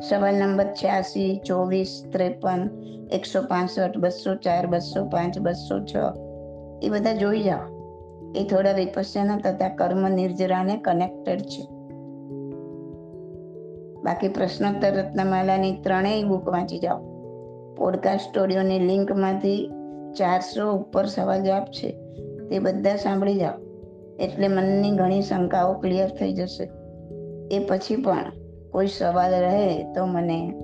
સવાલ 0.00 0.34
નંબર 0.34 0.66
છ્યાસી, 0.66 1.40
ચોવીસ, 1.46 2.04
ત્રેપન, 2.12 2.70
એકસો 3.12 3.42
પાસઠ, 3.42 3.98
બસો 3.98 4.34
ચાર, 4.34 4.66
બસો 4.66 5.04
પાંચ, 5.04 5.38
બસો 5.38 5.84
છ. 5.84 5.96
એ 6.82 6.88
બધા 6.88 7.12
જોઈ 7.12 7.42
જાઓ. 7.42 7.78
એ 8.36 8.44
થોડા 8.44 8.72
વિપસ્યના 8.72 9.36
તથા 9.36 9.68
કર્મ 9.68 10.08
નિર્જરાને 10.08 10.76
કનેક્ટેડ 10.76 11.40
છે. 11.40 11.62
બાકી 14.02 14.28
પ્રશ્નોત્તર 14.28 14.88
રત્નમાલાની 14.88 15.72
ત્રણેય 15.72 16.24
બુક 16.24 16.48
વાંચી 16.48 16.78
જાઓ. 16.78 16.98
પોડકાસ્ટ 17.74 18.28
સ્ટુડિયોની 18.28 18.78
લિંકમાંથી 18.78 19.70
ચારસો 20.18 20.72
ઉપર 20.72 21.06
સવાલ 21.06 21.42
જવાબ 21.42 21.64
છે. 21.64 21.90
તે 22.48 22.58
બધા 22.58 22.96
સાંભળી 22.96 23.34
જાઓ. 23.34 23.67
એટલે 24.20 24.48
મનની 24.48 24.90
ઘણી 24.90 25.22
શંકાઓ 25.22 25.74
ક્લિયર 25.74 26.08
થઈ 26.08 26.32
જશે. 26.32 26.70
એ 27.56 27.66
પછી 27.68 27.96
પણ 27.96 28.32
કોઈ 28.70 28.86
સવાલ 28.86 29.34
રહે 29.34 29.92
તો 29.92 30.06
મને 30.06 30.54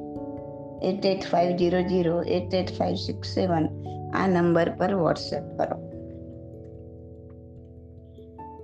eight 0.82 1.06
eight 1.06 1.20
five 1.20 1.56
zero 1.56 1.82
zero 1.82 2.22
eight 2.22 2.54
eight 2.54 2.70
five 2.78 2.94
six 2.94 3.34
seven 3.34 3.68
આ 4.14 4.26
નંબર 4.26 4.70
પર 4.70 4.94
વોટ્સએપ 4.94 5.42
કરો. 5.58 5.78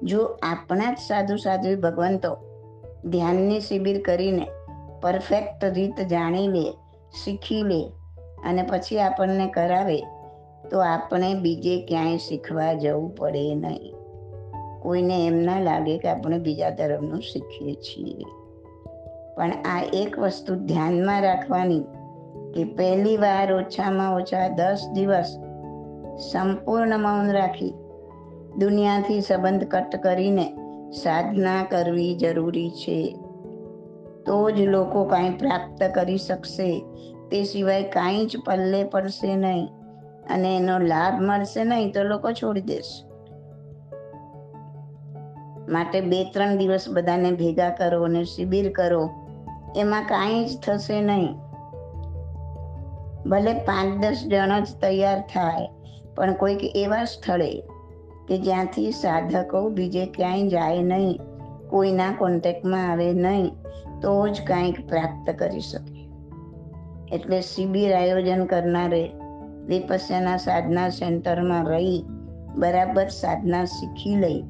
જો 0.02 0.24
આપણા 0.42 0.94
જ 0.94 0.98
સાધુ 1.08 1.36
સાધુ 1.36 1.80
ભગવંતો 1.80 2.36
ધ્યાનની 3.04 3.60
શિબિર 3.60 4.02
કરીને 4.02 4.46
પરફેક્ટ 5.02 5.64
રીત 5.64 6.00
જાણી 6.00 6.48
લે, 6.48 6.72
શીખી 7.24 7.62
લે 7.62 7.90
અને 8.44 8.62
પછી 8.62 8.98
આપણને 8.98 9.46
કરાવે 9.46 9.98
તો 10.70 10.80
આપણે 10.80 11.34
બીજે 11.34 11.80
ક્યાંય 11.80 12.16
શીખવા 12.16 12.72
જવું 12.72 13.16
પડે 13.16 13.54
નહીં. 13.54 13.99
કોઈને 14.82 15.26
એમ 15.26 15.36
ના 15.36 15.60
લાગે 15.60 15.98
કે 15.98 16.08
આપણે 16.08 16.38
બીજા 16.38 16.70
ધર્મનું 16.70 17.20
શીખીએ 17.20 17.74
છીએ. 17.74 18.24
પણ 19.36 19.50
આ 19.50 19.82
એક 19.92 20.18
વસ્તુ 20.18 20.54
ધ્યાનમાં 20.54 21.22
રાખવાની 21.22 21.80
કે 22.54 22.64
પહેલી 22.64 23.16
વાર 23.16 23.52
ઓછામાં 23.52 24.16
ઓછા 24.16 24.48
દસ 24.48 24.88
દિવસ 24.92 25.38
સંપૂર્ણ 26.32 26.98
મૌન 26.98 27.32
રાખી 27.32 27.74
દુનિયાથી 28.58 29.20
સંબંધ 29.20 29.64
કટ 29.64 29.96
કરીને 29.96 30.52
સાધના 30.90 31.62
કરવી 31.62 32.14
જરૂરી 32.14 32.70
છે. 32.70 33.16
તો 34.26 34.50
જ 34.50 34.60
લોકો 34.60 35.04
કાંઈ 35.04 35.30
પ્રાપ્ત 35.30 35.94
કરી 35.94 36.16
શકશે. 36.16 36.84
તે 37.30 37.44
સિવાય 37.44 37.82
કાંઈ 37.82 38.26
જ 38.26 38.36
પલ્લે 38.46 38.84
પડશે 38.84 39.36
નહીં 39.36 39.66
અને 40.30 40.56
એનો 40.56 40.78
લાભ 40.78 41.22
મળશે 41.22 41.64
નહીં 41.64 41.92
તો 41.92 42.02
લોકો 42.02 42.32
છોડી 42.32 42.60
દેશે. 42.60 43.09
માટે 45.68 46.00
બે, 46.00 46.24
ત્રણ 46.24 46.56
દિવસ 46.56 46.88
બધાને 46.88 47.32
ભેગા 47.32 47.70
કરો 47.70 48.02
અને 48.02 48.24
શિબિર 48.24 48.72
કરો. 48.72 49.10
એમાં 49.76 50.02
કાંઈ 50.02 50.44
જ 50.44 50.58
થશે 50.58 51.00
નહીં. 51.00 51.34
ભલે 53.26 53.52
પાંચ, 53.52 54.02
દસ 54.02 54.24
જણ 54.30 54.60
જ 54.60 54.68
તૈયાર 54.80 55.20
થાય, 55.20 55.68
પણ 56.16 56.32
કોઈક 56.32 56.60
એવા 56.76 57.04
સ્થળે 57.04 57.62
કે 58.28 58.38
જ્યાંથી 58.38 58.90
સાધકો 58.90 59.70
બીજે 59.70 60.06
ક્યાંય 60.06 60.48
જાય 60.48 60.82
નહીં, 60.82 61.20
કોઈના 61.68 62.12
કોન્ટેક્ટમાં 62.12 62.92
આવે 62.92 63.12
નહીં, 63.12 63.50
તો 64.00 64.28
જ 64.28 64.40
કાંઈક 64.42 64.88
પ્રાપ્ત 64.88 65.30
કરી 65.38 65.60
શકે. 65.60 66.08
એટલે 67.12 67.40
શિબિર 67.40 67.94
આયોજન 67.94 68.44
કરનારે 68.44 69.10
વિપસ્યના 69.66 70.36
સાધના 70.36 70.88
સેન્ટરમાં 70.88 71.66
રહી, 71.66 72.04
બરાબર 72.58 73.08
સાધના 73.08 73.64
શીખી 73.64 74.16
લઈ 74.16 74.44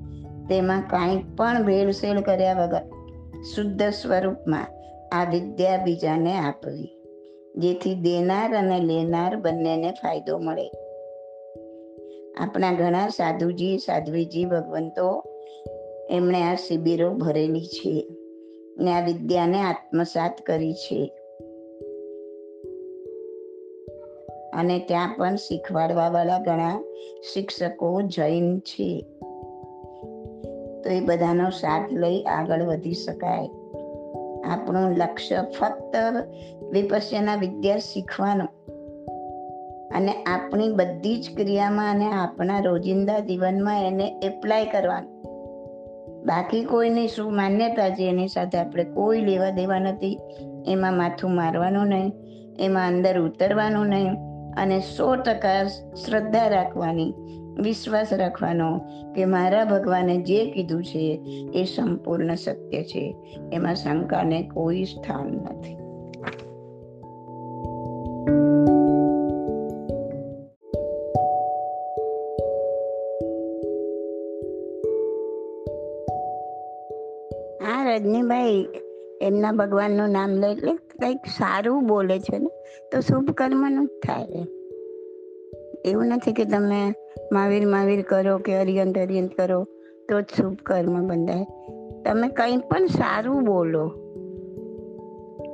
તેમાં 0.51 0.81
કાંઈ 0.91 1.25
પણ 1.37 1.67
ભેળસેળ 1.67 2.21
કર્યા 2.21 2.55
વગર 2.55 2.83
શુદ્ધ 3.55 3.83
સ્વરૂપમાં 3.83 4.67
આ 5.13 5.31
વિદ્યા 5.31 5.85
બીજાને 5.85 6.39
આપવી, 6.39 6.89
જેથી 7.57 7.95
દેનાર 7.95 8.55
અને 8.57 8.81
લેનાર 8.81 9.37
બંનેને 9.37 9.91
ફાયદો 9.91 10.39
મળે. 10.39 10.71
આપણા 12.41 12.73
ઘણા 12.73 13.09
સાધુજી, 13.09 13.79
સાધ્વીજી, 13.79 14.45
ભગવંતો 14.45 15.25
એમણે 16.11 16.43
આ 16.43 16.55
શિબિરો 16.55 17.11
ભરેલી 17.11 17.67
છે 17.67 18.07
ને 18.79 18.93
આ 18.93 19.07
વિદ્યાને 19.07 19.61
આત્મસાત 19.61 20.41
કરી 20.47 20.75
છે. 20.75 21.13
અને 24.55 24.79
ત્યાં 24.79 25.15
પણ 25.19 25.37
શીખવાડવા 25.37 26.09
વાળા 26.09 26.39
ઘણા 26.39 26.83
શિક્ષકો 27.35 28.01
જૈન 28.03 28.59
છે. 28.61 29.07
તો 30.91 30.95
એ 30.95 31.01
બધાનો 31.01 31.51
સાથ 31.51 31.93
લઈ 31.93 32.23
આગળ 32.23 32.63
વધી 32.63 32.93
શકાય. 32.93 33.49
આપણું 34.45 34.91
લક્ષ્ય 34.91 35.45
ફક્ત 35.61 35.97
વિપસ્યના 36.73 37.35
વિદ્યા 37.35 37.77
શીખવાનું. 37.77 38.49
અને 39.95 40.13
આપણી 40.13 40.73
બધી 40.73 41.23
જ 41.23 41.37
ક્રિયામાં 41.37 41.91
અને 41.91 42.13
આપણા 42.13 42.61
રોજિંદા 42.61 43.19
જીવનમાં 43.19 43.85
એને 43.85 44.21
એપ્લાય 44.23 44.67
કરવાનું. 44.67 45.23
બાકી 46.27 46.65
કોઈની 46.65 47.09
શું 47.09 47.37
માન્યતા 47.37 47.91
છે 47.91 48.09
એની 48.09 48.29
સાથે 48.29 48.59
આપણે 48.59 48.85
કોઈ 48.85 49.21
લેવા 49.21 49.51
દેવા 49.51 49.79
નથી. 49.79 50.19
એમાં 50.67 50.95
માથું 50.95 51.35
મારવાનું 51.35 51.87
નહીં, 51.87 52.13
એમાં 52.59 52.89
અંદર 52.89 53.21
ઉતરવાનું 53.21 53.87
નહીં. 53.87 54.13
અને 54.57 54.81
સો 54.81 55.17
ટકા 55.17 55.65
શ્રદ્ધા 56.07 56.49
રાખવાની. 56.49 57.15
વિશ્વાસ 57.59 58.13
રાખવાનો 58.13 58.81
કે 59.15 59.25
મારા 59.25 59.65
ભગવાને 59.65 60.17
જે 60.17 60.51
કીધું 60.51 60.85
છે 60.85 61.23
એ 61.55 61.65
સંપૂર્ણ 61.65 62.35
સત્ય 62.35 62.83
છે. 62.83 63.17
એમાં 63.53 63.75
શંકાને 63.75 64.51
કોઈ 64.55 64.85
સ્થાન 64.85 65.27
નથી. 65.27 65.77
હા, 77.65 77.97
રજનીભાઈ, 77.97 78.69
એમના 79.23 79.53
ભગવાનનું 79.53 80.09
નામ 80.09 80.31
લે 80.31 80.53
એટલે 80.53 80.75
કંઈક 80.75 81.27
સારું 81.27 81.87
બોલે 81.87 82.19
છે 82.19 82.39
ને? 82.39 82.51
તો 82.93 83.01
શુભ 83.01 83.31
કર્મનું 83.31 83.87
જ 83.87 83.91
થાય. 84.07 84.27
એવું 85.85 86.07
નથી 86.07 86.33
કે 86.33 86.45
તમે 86.45 86.93
મહાવીર 87.33 87.67
મહાવીર 87.67 88.03
કરો 88.03 88.39
કે 88.39 88.55
અરિયંત 88.55 88.99
અરિયંત 88.99 89.33
કરો, 89.35 89.65
તો 90.09 90.21
જ 90.21 90.25
શુભ 90.37 90.57
કર્મ 90.67 90.95
બંધાય. 91.07 91.47
તમે 92.03 92.29
કંઈ 92.29 92.57
પણ 92.57 92.87
સારું 92.87 93.45
બોલો. 93.45 93.85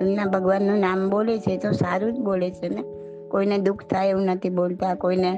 એમના 0.01 0.27
ભગવાનનું 0.27 0.79
નામ 0.79 1.11
બોલે 1.11 1.39
છે 1.39 1.57
તો 1.57 1.73
સારું 1.73 2.13
જ 2.15 2.19
બોલે 2.21 2.51
છે 2.51 2.69
ને? 2.69 2.83
કોઈને 3.29 3.59
દુઃખ 3.59 3.85
થાય 3.85 4.09
એવું 4.09 4.23
નથી 4.23 4.51
બોલતા, 4.51 4.95
કોઈને 4.95 5.33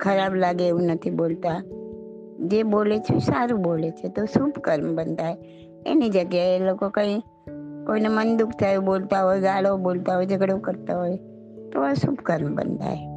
ખરાબ 0.00 0.34
લાગે 0.34 0.68
એવું 0.68 0.82
નથી 0.82 1.10
બોલતા. 1.10 1.62
જે 2.38 2.62
બોલે 2.62 2.98
છે 2.98 3.18
સારું 3.18 3.62
બોલે 3.62 3.90
છે 3.90 4.08
તો 4.08 4.24
શુભ 4.24 4.58
કર્મ 4.58 4.94
બંધાય. 4.96 5.36
એની 5.86 6.08
જગ્યાએ 6.08 6.56
એ 6.56 6.58
લોકો 6.58 6.88
કંઈ, 6.88 7.18
કોઈને 7.86 8.08
મન 8.08 8.36
દુઃખ 8.36 8.50
થાય 8.50 8.78
બોલતા 8.78 9.22
હોય, 9.24 9.40
ગાળો 9.40 9.76
બોલતા 9.76 10.16
હોય, 10.16 10.26
ઝઘડો 10.26 10.56
કરતા 10.58 10.98
હોય, 10.98 11.16
તો 11.72 11.80
અશુભ 11.80 12.20
કર્મ 12.20 12.54
બંધાય. 12.54 13.07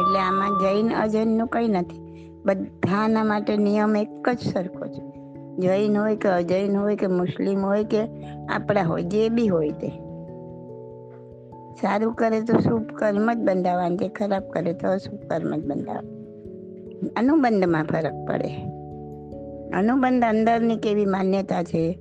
એટલે 0.00 0.18
આમાં 0.18 0.58
જૈન 0.58 0.94
અજૈનનું 0.94 1.48
કંઈ 1.48 1.68
નથી. 1.68 2.30
બધાના 2.44 3.24
માટે 3.24 3.56
નિયમ 3.56 3.96
એક 3.96 4.28
જ 4.28 4.38
સરખો 4.38 4.86
છે. 4.86 5.14
જૈન 5.56 5.96
હોય 5.96 6.16
કે 6.16 6.28
અજૈન 6.28 6.76
હોય 6.76 6.96
કે 6.96 7.06
મુસ્લિમ 7.06 7.64
હોય 7.64 7.84
કે 7.84 8.02
આપણા 8.48 8.82
હોય, 8.82 9.02
જે 9.02 9.28
બી 9.28 9.48
હોય 9.48 9.70
તે. 9.70 9.88
સારું 11.80 12.14
કરે 12.14 12.40
તો 12.40 12.58
શુભ 12.58 12.82
કર્મ 12.82 13.32
જ 13.32 13.36
બંધાવવાનું 13.36 13.98
છે 13.98 14.08
ખરાબ 14.08 14.42
કરે 14.50 14.72
તો 14.72 14.90
અશુભ 14.90 15.20
કર્મ 15.20 15.56
જ 15.56 15.64
બંધાવે 15.66 16.24
અનુબંધમાં 17.16 17.84
ફરક 17.84 18.14
પડે. 18.28 18.64
અનુબંધ 19.78 20.24
અંદરની 20.24 20.76
કેવી 20.76 21.06
માન્યતા 21.06 21.62
છે? 21.62 21.98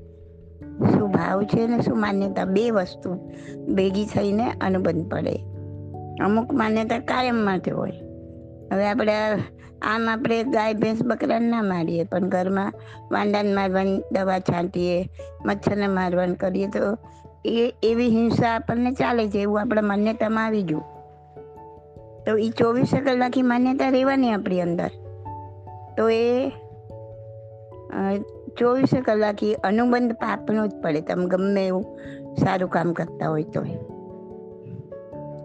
શું 0.93 1.11
ભાવ 1.11 1.43
છે 1.43 1.67
ને 1.67 1.81
શું 1.81 1.99
માન્યતા? 1.99 2.45
બે 2.45 2.71
વસ્તુ 2.71 3.13
ભેગી 3.73 4.05
થઈને 4.05 4.51
અનુબંધ 4.61 5.11
પડે. 5.11 5.52
અમુક 6.21 6.53
માન્યતા 6.53 6.99
કાયમ 6.99 7.45
માટે 7.45 7.71
હોય. 7.71 7.91
હવે 8.71 8.87
આપણે 8.87 9.13
આમ 9.81 10.09
આપણે 10.09 10.43
ગાય, 10.43 10.73
ભેંસ 10.73 11.03
બકરાને 11.03 11.47
ના 11.47 11.61
મારીએ, 11.61 12.03
પણ 12.03 12.29
ઘરમાં 12.29 12.73
વાંડાને 13.11 13.53
મારવાની 13.53 14.01
દવા 14.11 14.39
છાંટીએ, 14.39 15.09
મચ્છરને 15.45 15.87
મારવાનું 15.87 16.35
કરીએ, 16.35 16.67
તો 16.67 16.97
એ 17.45 17.73
એવી 17.83 18.09
હિંસા 18.09 18.55
આપણને 18.55 18.91
ચાલે 18.91 19.29
છે 19.29 19.39
એવું 19.39 19.61
આપણા 19.61 19.81
માન્યતામાં 19.81 20.45
આવી 20.45 20.63
ગયું. 20.63 20.81
તો 22.25 22.37
એ 22.37 22.49
ચોવીસે 22.49 23.01
કલાકની 23.01 23.41
માન્યતા 23.41 23.89
રહેવાની 23.89 24.31
આપણી 24.31 24.61
અંદર. 24.61 24.89
તો 25.97 26.09
એ 26.09 26.49
ચોવીસે 28.59 29.01
કલાકી 29.01 29.53
અનુબંધ 29.53 30.13
પાપનો 30.13 30.67
જ 30.67 30.71
પડે. 30.83 31.01
તમે 31.01 31.25
ગમે 31.25 31.67
એવું 31.67 31.99
સારું 32.35 32.69
કામ 32.69 32.93
કરતા 32.93 33.29
હોય 33.29 33.43
તો 33.43 33.61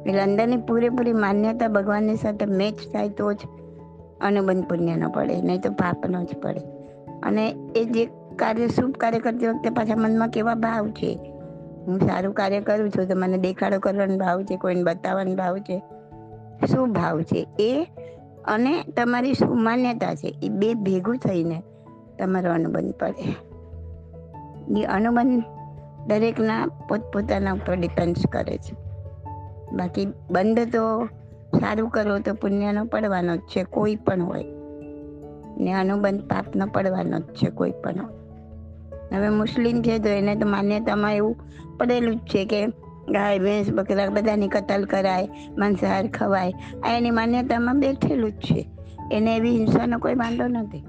એટલે 0.08 0.22
અંદરની 0.22 0.56
પૂરેપૂરી 0.56 1.12
માન્યતા 1.12 1.68
ભગવાનની 1.68 2.16
સાથે 2.16 2.46
મેચ 2.46 2.74
થાય 2.74 3.08
તો 3.08 3.32
જ 3.32 3.36
અનુબંધ 4.20 4.64
પુણ્યનો 4.64 5.08
પડે, 5.08 5.42
નહીં 5.42 5.60
તો 5.60 5.70
પાપનો 5.70 6.24
જ 6.24 6.28
પડે. 6.42 6.60
અને 7.22 7.54
એ 7.76 7.84
જે 7.84 8.04
કાર્ય, 8.36 8.68
શુભ 8.68 8.90
કાર્ય 8.90 9.18
કરતી 9.18 9.46
વખતે 9.46 9.70
પાછા 9.70 9.96
મનમાં 9.96 10.28
કેવા 10.28 10.54
ભાવ 10.54 10.88
છે? 10.88 11.18
હું 11.86 12.00
સારું 12.00 12.34
કાર્ય 12.34 12.60
કરું 12.60 12.90
છું 12.90 13.08
તો 13.08 13.16
મને 13.16 13.38
દેખાડો 13.38 13.78
કરવાનો 13.78 14.16
ભાવ 14.16 14.42
છે, 14.42 14.56
કોઈને 14.56 14.82
બતાવવાનો 14.82 15.34
ભાવ 15.34 15.58
છે? 15.58 15.82
શું 16.66 16.92
ભાવ 16.92 17.22
છે? 17.22 17.46
એ 17.58 17.86
અને 18.44 18.82
તમારી 18.82 19.34
શું 19.34 19.62
માન્યતા 19.62 20.14
છે? 20.14 20.38
એ 20.42 20.48
બે 20.48 20.74
ભેગું 20.74 21.16
થઈને 21.16 21.62
તમારો 22.18 22.52
અનુબંધ 22.52 22.94
પડે. 22.94 23.36
એ 24.80 24.84
અનુબંધ 24.84 25.42
દરેકના 26.08 26.66
પોતપોતાના 26.66 27.52
ઉપર 27.52 27.76
ડિપેન્ડ 27.76 28.16
કરે 28.32 28.56
છે. 28.56 28.87
બાકી 29.72 30.06
બંધ 30.30 30.58
તો 30.58 31.04
સારું 31.60 31.90
કરો 31.90 32.18
તો 32.18 32.34
પુણ્યનો 32.34 32.84
પડવાનો 32.84 33.36
જ 33.36 33.40
છે, 33.40 33.64
કોઈ 33.64 33.96
પણ 33.96 34.22
હોય. 34.22 34.44
ને 35.56 35.72
અનુબંધ 35.72 36.20
પાપનો 36.20 36.66
પડવાનો 36.66 37.18
જ 37.18 37.22
છે, 37.22 37.50
કોઈ 37.50 37.70
પણ 37.70 38.00
હોય. 38.00 38.18
હવે 39.16 39.28
મુસ્લિમ 39.28 39.82
છે 39.82 39.98
તો 39.98 40.08
એને 40.08 40.36
તો 40.36 40.46
માન્યતામાં 40.46 41.14
એવું 41.14 41.36
પડેલું 41.78 42.16
જ 42.16 42.18
છે 42.18 42.44
કે 42.44 42.66
ગાય, 43.10 43.38
ભેંસ, 43.38 43.70
બકરા 43.70 44.08
બધાની 44.08 44.48
કતલ 44.48 44.84
કરાય, 44.84 45.28
માંસાહાર 45.58 46.06
ખવાય. 46.06 46.52
આ 46.84 46.92
એની 46.92 47.10
માન્યતામાં 47.10 47.80
બેઠેલું 47.80 48.32
જ 48.32 48.34
છે. 48.34 48.70
એને 49.12 49.36
એવી 49.36 49.50
હિંસાનો 49.50 49.98
કોઈ 49.98 50.14
વાંધો 50.14 50.46
નથી. 50.46 50.84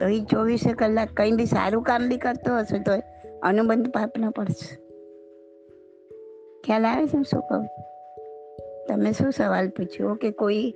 તો 0.00 0.06
એ 0.06 0.20
ચોવીસે 0.20 0.72
કલાક 0.72 1.08
કંઈ 1.08 1.32
બી 1.32 1.46
સારું 1.46 1.82
કામ 1.82 2.08
બી 2.08 2.16
કરતો 2.16 2.58
હશે 2.58 2.78
તો 2.78 2.92
અનુબંધ 3.42 3.88
પાપનો 3.88 4.30
પડશે. 4.30 4.85
ખ્યાલ 6.66 6.84
આવે 6.84 7.06
છે 7.06 7.22
શું 7.22 7.40
કહું? 7.40 7.68
તમે 8.88 9.12
શું 9.12 9.32
સવાલ 9.32 9.68
પૂછ્યો? 9.68 10.14
કે 10.14 10.30
કોઈ 10.30 10.74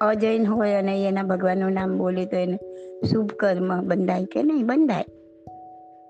અજૈન 0.00 0.46
હોય 0.46 0.74
અને 0.74 1.08
એના 1.08 1.22
ભગવાનનું 1.22 1.72
નામ 1.72 1.98
બોલે 1.98 2.26
તો 2.26 2.36
એને 2.36 2.58
શુભ 3.06 3.30
કર્મ 3.30 3.82
બંધાય 3.82 4.24
કે 4.24 4.42
નહીં? 4.42 4.66
બંધાય. 4.66 5.04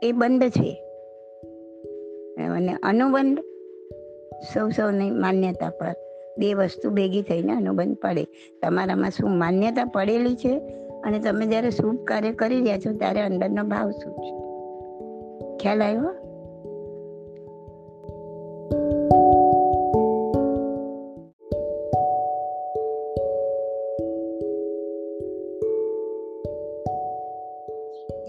એ 0.03 0.13
બંધ 0.13 0.43
છે. 0.49 0.85
અને 2.45 2.77
અનુબંધ 2.83 3.39
સૌ 4.55 4.69
સૌની 4.69 5.11
માન્યતા 5.11 5.69
પર. 5.69 5.95
બે 6.39 6.55
વસ્તુ 6.55 6.91
ભેગી 6.91 7.23
થઈને 7.23 7.53
અનુબંધ 7.53 7.97
પડે. 7.97 8.25
તમારામાં 8.63 9.11
શું 9.11 9.31
માન્યતા 9.31 9.85
પડેલી 9.85 10.37
છે? 10.37 10.59
અને 11.05 11.19
તમે 11.19 11.47
જ્યારે 11.47 11.71
શુભ 11.71 12.05
કાર્ય 12.05 12.33
કરી 12.33 12.59
રહ્યા 12.61 12.79
છો, 12.79 12.93
ત્યારે 12.93 13.21
અંદરનો 13.21 13.63
ભાવ 13.63 13.91
શું 13.91 14.13
છે? 14.13 14.45
ખ્યાલ 15.57 15.83
આવ્યો? 15.83 16.24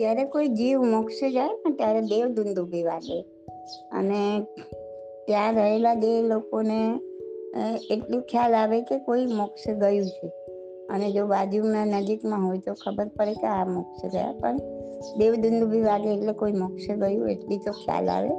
જ્યારે 0.06 0.24
કોઈ 0.24 0.48
જીવ 0.48 0.82
મોક્ષે 0.82 1.32
જાય 1.32 1.48
ને 1.48 1.76
ત્યારે 1.76 2.02
દેવ 2.02 2.28
દુંદુભી 2.28 2.84
વાગે. 2.84 3.22
અને 3.92 4.46
ત્યાં 5.26 5.54
રહેલા 5.54 5.94
દેવ 5.94 6.28
લોકોને 6.28 7.00
એટલું 7.90 8.22
ખ્યાલ 8.22 8.54
આવે 8.54 8.82
કે 8.82 9.00
કોઈ 9.00 9.26
મોક્ષે 9.26 9.74
ગયું 9.74 10.06
છે. 10.06 10.28
અને 10.90 11.12
જો 11.12 11.26
બાજુમાં 11.26 11.88
નજીકમાં 11.88 12.48
હોય 12.48 12.58
તો 12.58 12.74
ખબર 12.74 13.08
પડે 13.08 13.34
કે 13.34 13.48
આ 13.48 13.66
મોક્ષે 13.66 14.10
ગયા. 14.10 14.34
પણ 14.40 14.58
દેવદુંદુભી 15.18 15.82
વાગે 15.82 16.10
એટલે 16.14 16.34
કોઈ 16.34 16.52
મોક્ષે 16.52 16.96
ગયું 16.96 17.30
એટલી 17.30 17.58
તો 17.58 17.72
ખ્યાલ 17.72 18.10
આવે. 18.10 18.30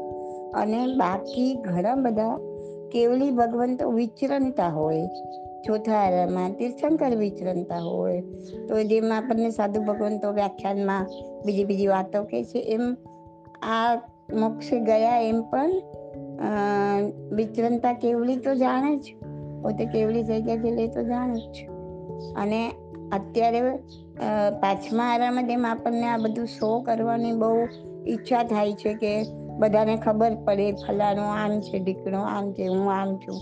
અને 0.54 0.86
બાકી 0.86 1.54
ઘણા 1.54 1.94
બધા 1.94 2.38
કેવલી 2.92 3.30
ભગવંતો 3.30 3.90
વિચરણતા 3.90 4.68
હોય. 4.68 5.02
ચોથા 5.66 5.98
આરામાં 5.98 6.56
તીર્થંકર 6.58 7.12
વિચરણતા 7.16 7.82
હોય, 7.82 8.20
તો 8.68 8.82
જેમાં 8.84 9.18
આપણને 9.18 9.50
સાધુ 9.50 9.80
ભગવંતો 9.82 10.32
વ્યાખ્યાનમાં 10.32 11.04
બીજી 11.46 11.64
બીજી 11.64 11.86
વાતો 11.86 12.24
કહે 12.24 12.44
છે. 12.44 12.60
એમ 12.74 12.84
આ 13.68 13.94
મોક્ષે 14.34 14.80
ગયા 14.80 15.20
એમ 15.22 15.38
પણ 15.42 15.72
વિચરણતા 17.32 17.94
કેવડી 18.02 18.36
તો 18.36 18.54
જાણે 18.54 18.92
જ, 18.96 19.14
પોતે 19.62 19.84
કેવડી 19.86 20.22
થઈ 20.22 20.42
જે 20.42 20.56
છે 20.56 20.70
એ 20.84 20.88
તો 20.88 21.02
જાણે 21.02 21.40
જ. 21.54 21.56
અને 22.36 22.60
અત્યારે 23.12 23.60
પાંચમા 24.62 25.08
આરામાં 25.12 25.48
જેમ 25.48 25.66
આપણને 25.66 26.06
આ 26.08 26.16
બધું 26.16 26.48
શો 26.48 26.70
કરવાની 26.80 27.32
બહુ 27.32 27.50
ઈચ્છા 28.06 28.42
થાય 28.44 28.72
છે 28.72 28.94
કે 28.94 29.12
બધાને 29.58 29.94
ખબર 29.96 30.32
પડે, 30.44 30.66
ફલાણું 30.82 31.28
આમ 31.34 31.52
છે, 31.60 31.76
ઢીકણું 31.78 32.26
આમ 32.26 32.46
છે, 32.52 32.64
હું 32.66 32.88
આમ 32.92 33.10
છું. 33.16 33.38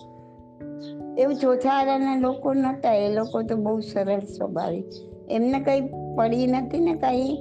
એવું 1.18 1.34
ચોથા 1.34 1.70
આરાના 1.70 2.16
લોકો 2.16 2.54
નહોતા, 2.54 2.92
એ 2.94 3.08
લોકો 3.14 3.42
તો 3.42 3.56
બહુ 3.56 3.80
સરળ 3.80 4.24
સ્વભાવિક 4.28 4.86
એમને 5.30 5.58
કંઈ 5.60 5.80
પડી 6.16 6.46
નથી 6.46 6.80
ને 6.80 6.94
કંઈ 6.94 7.36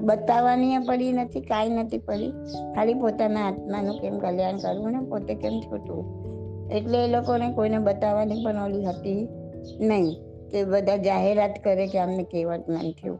બતાવવાની 0.00 0.78
પડી 0.78 1.12
નથી, 1.12 1.40
કાંઈ 1.40 1.68
નથી 1.68 1.98
પડી. 1.98 2.32
ખાલી 2.74 2.94
પોતાના 2.94 3.46
આત્માનું 3.48 4.00
કેમ 4.00 4.18
કલ્યાણ 4.18 4.56
કરવું 4.56 4.90
ને? 4.92 5.00
પોતે 5.10 5.34
કેમ 5.34 5.54
છૂટવું? 5.60 6.04
એટલે 6.70 6.98
એ 7.04 7.08
લોકોને 7.08 7.52
કોઈને 7.52 7.78
બતાવવાની 7.78 8.44
પણ 8.44 8.62
ઓલી 8.64 8.84
હતી 8.84 9.28
નહીં, 9.80 10.14
કે 10.50 10.64
બધા 10.64 10.96
જાહેરાત 10.96 11.54
કરે 11.64 11.86
કે 11.86 11.98
અમને 11.98 12.22
કહેવત 12.22 12.66
જ્ઞાન 12.68 12.92
થયું. 12.92 13.18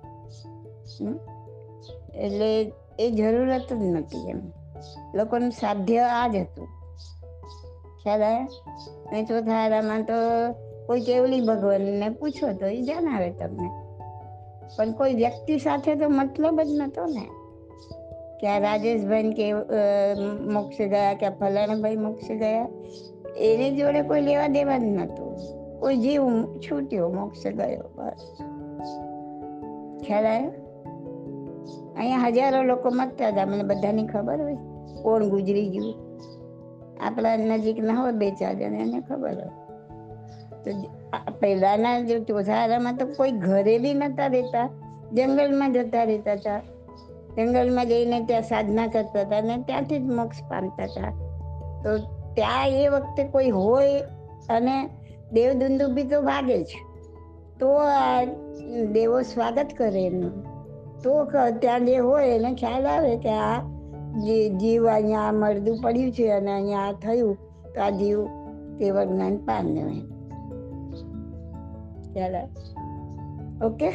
એટલે 2.17 2.51
એ 2.99 3.11
જરૂરત 3.11 3.69
જ 3.71 3.83
નથી 3.83 4.29
એમ. 4.31 4.41
લોકોનું 5.15 5.51
સાધ્ય 5.51 5.99
આ 6.13 6.29
જ 6.29 6.37
હતું. 6.37 6.69
ખ્યાલ 8.03 8.23
અને 8.23 9.25
ચોથા 9.25 9.41
ચોથારામાં 9.41 10.03
તો 10.03 10.13
કોઈ 10.87 11.01
કેવલી 11.01 11.41
ભગવાનને 11.41 12.09
પૂછો 12.09 12.53
તો 12.53 12.67
એ 12.67 12.83
જણાવે 12.83 13.31
તમને. 13.31 13.71
પણ 14.77 14.93
કોઈ 14.93 15.15
વ્યક્તિ 15.15 15.59
સાથે 15.59 15.95
તો 15.95 16.09
મતલબ 16.09 16.61
જ 16.63 16.69
નતો 16.71 17.07
ને. 17.07 17.29
કે 18.41 18.47
આ 18.47 18.59
રાજેશભાઈ 18.59 19.33
કે 19.33 19.53
મોક્ષ 20.53 20.79
ગયા 20.79 21.15
કે 21.15 21.29
ફલાણાભાઈ 21.29 21.97
મોક્ષ 21.97 22.31
ગયા 22.31 22.69
એની 23.37 23.77
જોડે 23.77 24.03
કોઈ 24.03 24.21
લેવા 24.21 24.47
દેવા 24.47 24.79
જ 24.79 24.83
નતું. 24.83 25.37
કોઈ 25.81 25.97
જીવ 25.97 26.23
છૂટ્યો 26.59 27.09
મોક્ષ 27.09 27.47
ગયો 27.47 27.91
બસ. 27.97 28.39
ખ્યાલ 30.07 30.27
આવ્યો? 30.27 30.51
અહીંયા 31.97 32.27
હજારો 32.27 32.63
લોકો 32.63 32.91
મતતા 32.91 33.29
હતા, 33.29 33.47
મને 33.47 33.63
બધાની 33.63 34.07
ખબર 34.07 34.43
હોય. 34.43 34.57
કોણ 35.03 35.29
ગુજરી 35.29 35.69
ગયું? 35.69 36.12
આપણા 37.03 37.37
નજીક 37.37 37.79
ના 37.79 37.95
હોય 37.95 38.13
બે 38.13 38.31
ચાર 38.31 38.55
જણ, 38.55 38.75
એને 38.75 39.01
ખબર 39.01 39.35
હોય. 39.35 39.51
તો 40.65 40.71
પહેલાના 41.41 42.01
જે 42.01 42.21
ચોથારામાં 42.21 42.97
તો 42.97 43.07
કોઈ 43.07 43.31
ઘરે 43.31 43.79
બી 43.79 43.95
નતા 43.95 44.27
રહેતા. 44.27 44.69
જંગલમાં 45.13 45.73
જતા 45.73 46.03
રહેતા 46.03 46.33
હતા. 46.33 46.61
જંગલમાં 47.37 47.87
જઈને 47.87 48.21
ત્યાં 48.21 48.43
સાધના 48.43 48.87
કરતા 48.87 49.21
હતા 49.21 49.39
અને 49.39 49.63
ત્યાંથી 49.67 49.99
જ 49.99 50.03
મોક્ષ 50.03 50.43
પામતા 50.43 50.85
હતા. 50.85 51.11
તો 51.83 51.99
ત્યાં 52.35 52.69
એ 52.69 52.89
વખતે 52.89 53.25
કોઈ 53.25 53.51
હોય 53.51 54.01
અને 54.49 54.89
દેવદુંદુભી 55.33 56.03
તો 56.03 56.23
ભાગે 56.23 56.63
જ. 56.63 56.67
તો 57.61 57.69
આ 57.77 58.25
દેવો 58.93 59.23
સ્વાગત 59.23 59.67
કરે 59.79 60.07
એનું 60.07 60.53
તો 61.03 61.25
ત્યાં 61.59 61.87
જે 61.87 61.97
હોય 61.97 62.29
એને 62.29 62.55
ખ્યાલ 62.55 62.87
આવે 62.87 63.17
કે 63.17 63.29
આ 63.29 63.61
જે 64.17 64.49
જીવ 64.49 64.87
અહીંયા 64.87 65.33
મળદું 65.33 65.81
પડ્યું 65.83 66.13
છે 66.13 66.31
અને 66.31 66.53
અહીંયા 66.53 66.81
આ 66.81 66.93
થયું, 66.93 67.37
તો 67.75 67.81
આ 67.81 67.91
જીવ 67.91 68.27
તે 68.79 68.91
જ્ઞાન 69.07 69.37
પામ્યો 69.37 69.89
એમ 69.89 70.13
ચાલો. 72.15 72.39
ઓકે? 73.67 73.93